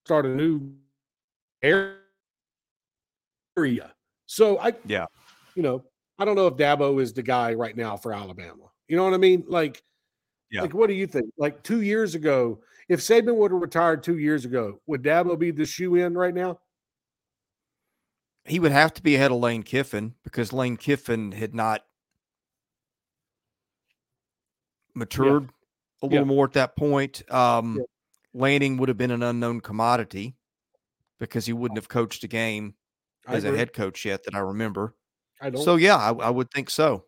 [0.04, 0.72] start a new
[1.62, 1.94] area.
[4.26, 5.06] So I yeah,
[5.54, 5.84] you know,
[6.20, 8.64] I don't know if Dabo is the guy right now for Alabama.
[8.88, 9.42] You know what I mean?
[9.48, 9.82] Like,
[10.50, 10.60] yeah.
[10.60, 11.32] like what do you think?
[11.38, 12.60] Like two years ago,
[12.90, 16.34] if Saban would have retired two years ago, would Dabo be the shoe in right
[16.34, 16.60] now?
[18.44, 21.82] He would have to be ahead of Lane Kiffin because Lane Kiffin had not
[24.94, 25.48] matured yeah.
[26.02, 26.34] a little yeah.
[26.34, 27.22] more at that point.
[27.32, 27.80] Um,
[28.34, 30.36] Lanning would have been an unknown commodity
[31.18, 32.74] because he wouldn't have coached a game
[33.26, 34.94] as a head coach yet that I remember.
[35.40, 35.62] I don't.
[35.62, 37.04] So yeah, I, I would think so.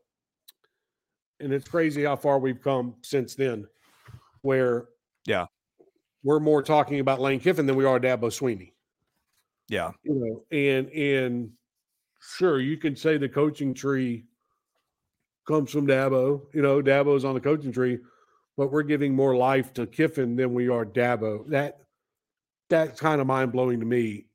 [1.41, 3.67] and it's crazy how far we've come since then.
[4.43, 4.87] Where
[5.27, 5.47] yeah,
[6.23, 8.73] we're more talking about Lane Kiffin than we are Dabo Swinney.
[9.69, 11.51] Yeah, you know, and and
[12.21, 14.25] sure you can say the coaching tree
[15.47, 16.43] comes from Dabo.
[16.55, 17.99] You know, Dabo's on the coaching tree,
[18.57, 21.49] but we're giving more life to Kiffin than we are Dabo.
[21.49, 21.79] That
[22.71, 24.27] that's kind of mind blowing to me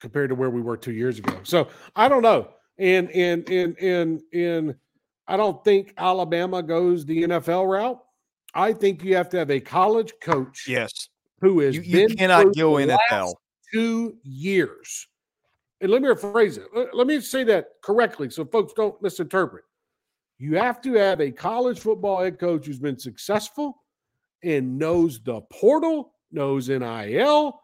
[0.00, 1.38] compared to where we were two years ago.
[1.44, 2.48] So I don't know.
[2.78, 4.74] And and and and and
[5.26, 8.02] I don't think Alabama goes the NFL route.
[8.54, 10.66] I think you have to have a college coach.
[10.68, 11.08] Yes.
[11.40, 13.34] Who is you, you cannot go NFL
[13.72, 15.08] two years.
[15.80, 16.94] And let me rephrase it.
[16.94, 19.64] Let me say that correctly so folks don't misinterpret.
[20.38, 23.82] You have to have a college football head coach who's been successful
[24.42, 27.60] and knows the portal, knows NIL,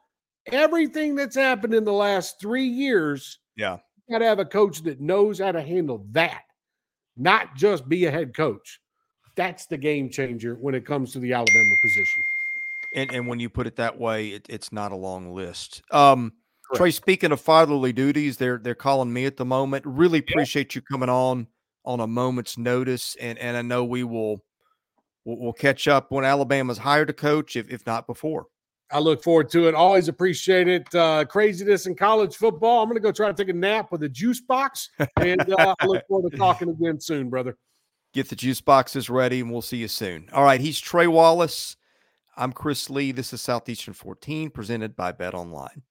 [0.47, 3.39] everything that's happened in the last three years.
[3.57, 3.79] Yeah.
[4.13, 6.43] Got to have a coach that knows how to handle that,
[7.17, 8.79] not just be a head coach.
[9.37, 12.23] That's the game changer when it comes to the Alabama position.
[12.95, 15.81] And and when you put it that way, it, it's not a long list.
[15.91, 16.35] Um,
[16.75, 19.87] Trey, speaking of fatherly duties, they're they're calling me at the moment.
[19.87, 20.81] Really appreciate yeah.
[20.81, 21.47] you coming on
[21.87, 24.45] on a moment's notice, and and I know we will
[25.25, 28.49] we'll, we'll catch up when Alabama's hired a coach, if if not before.
[28.93, 29.75] I look forward to it.
[29.75, 30.95] Always appreciate it.
[30.95, 32.83] Uh, craziness in college football.
[32.83, 35.75] I'm going to go try to take a nap with a juice box, and uh,
[35.81, 37.57] I look forward to talking again soon, brother.
[38.13, 40.29] Get the juice boxes ready, and we'll see you soon.
[40.33, 41.77] All right, he's Trey Wallace.
[42.37, 43.13] I'm Chris Low.
[43.13, 45.83] This is Southeastern 14, presented by BetOnline.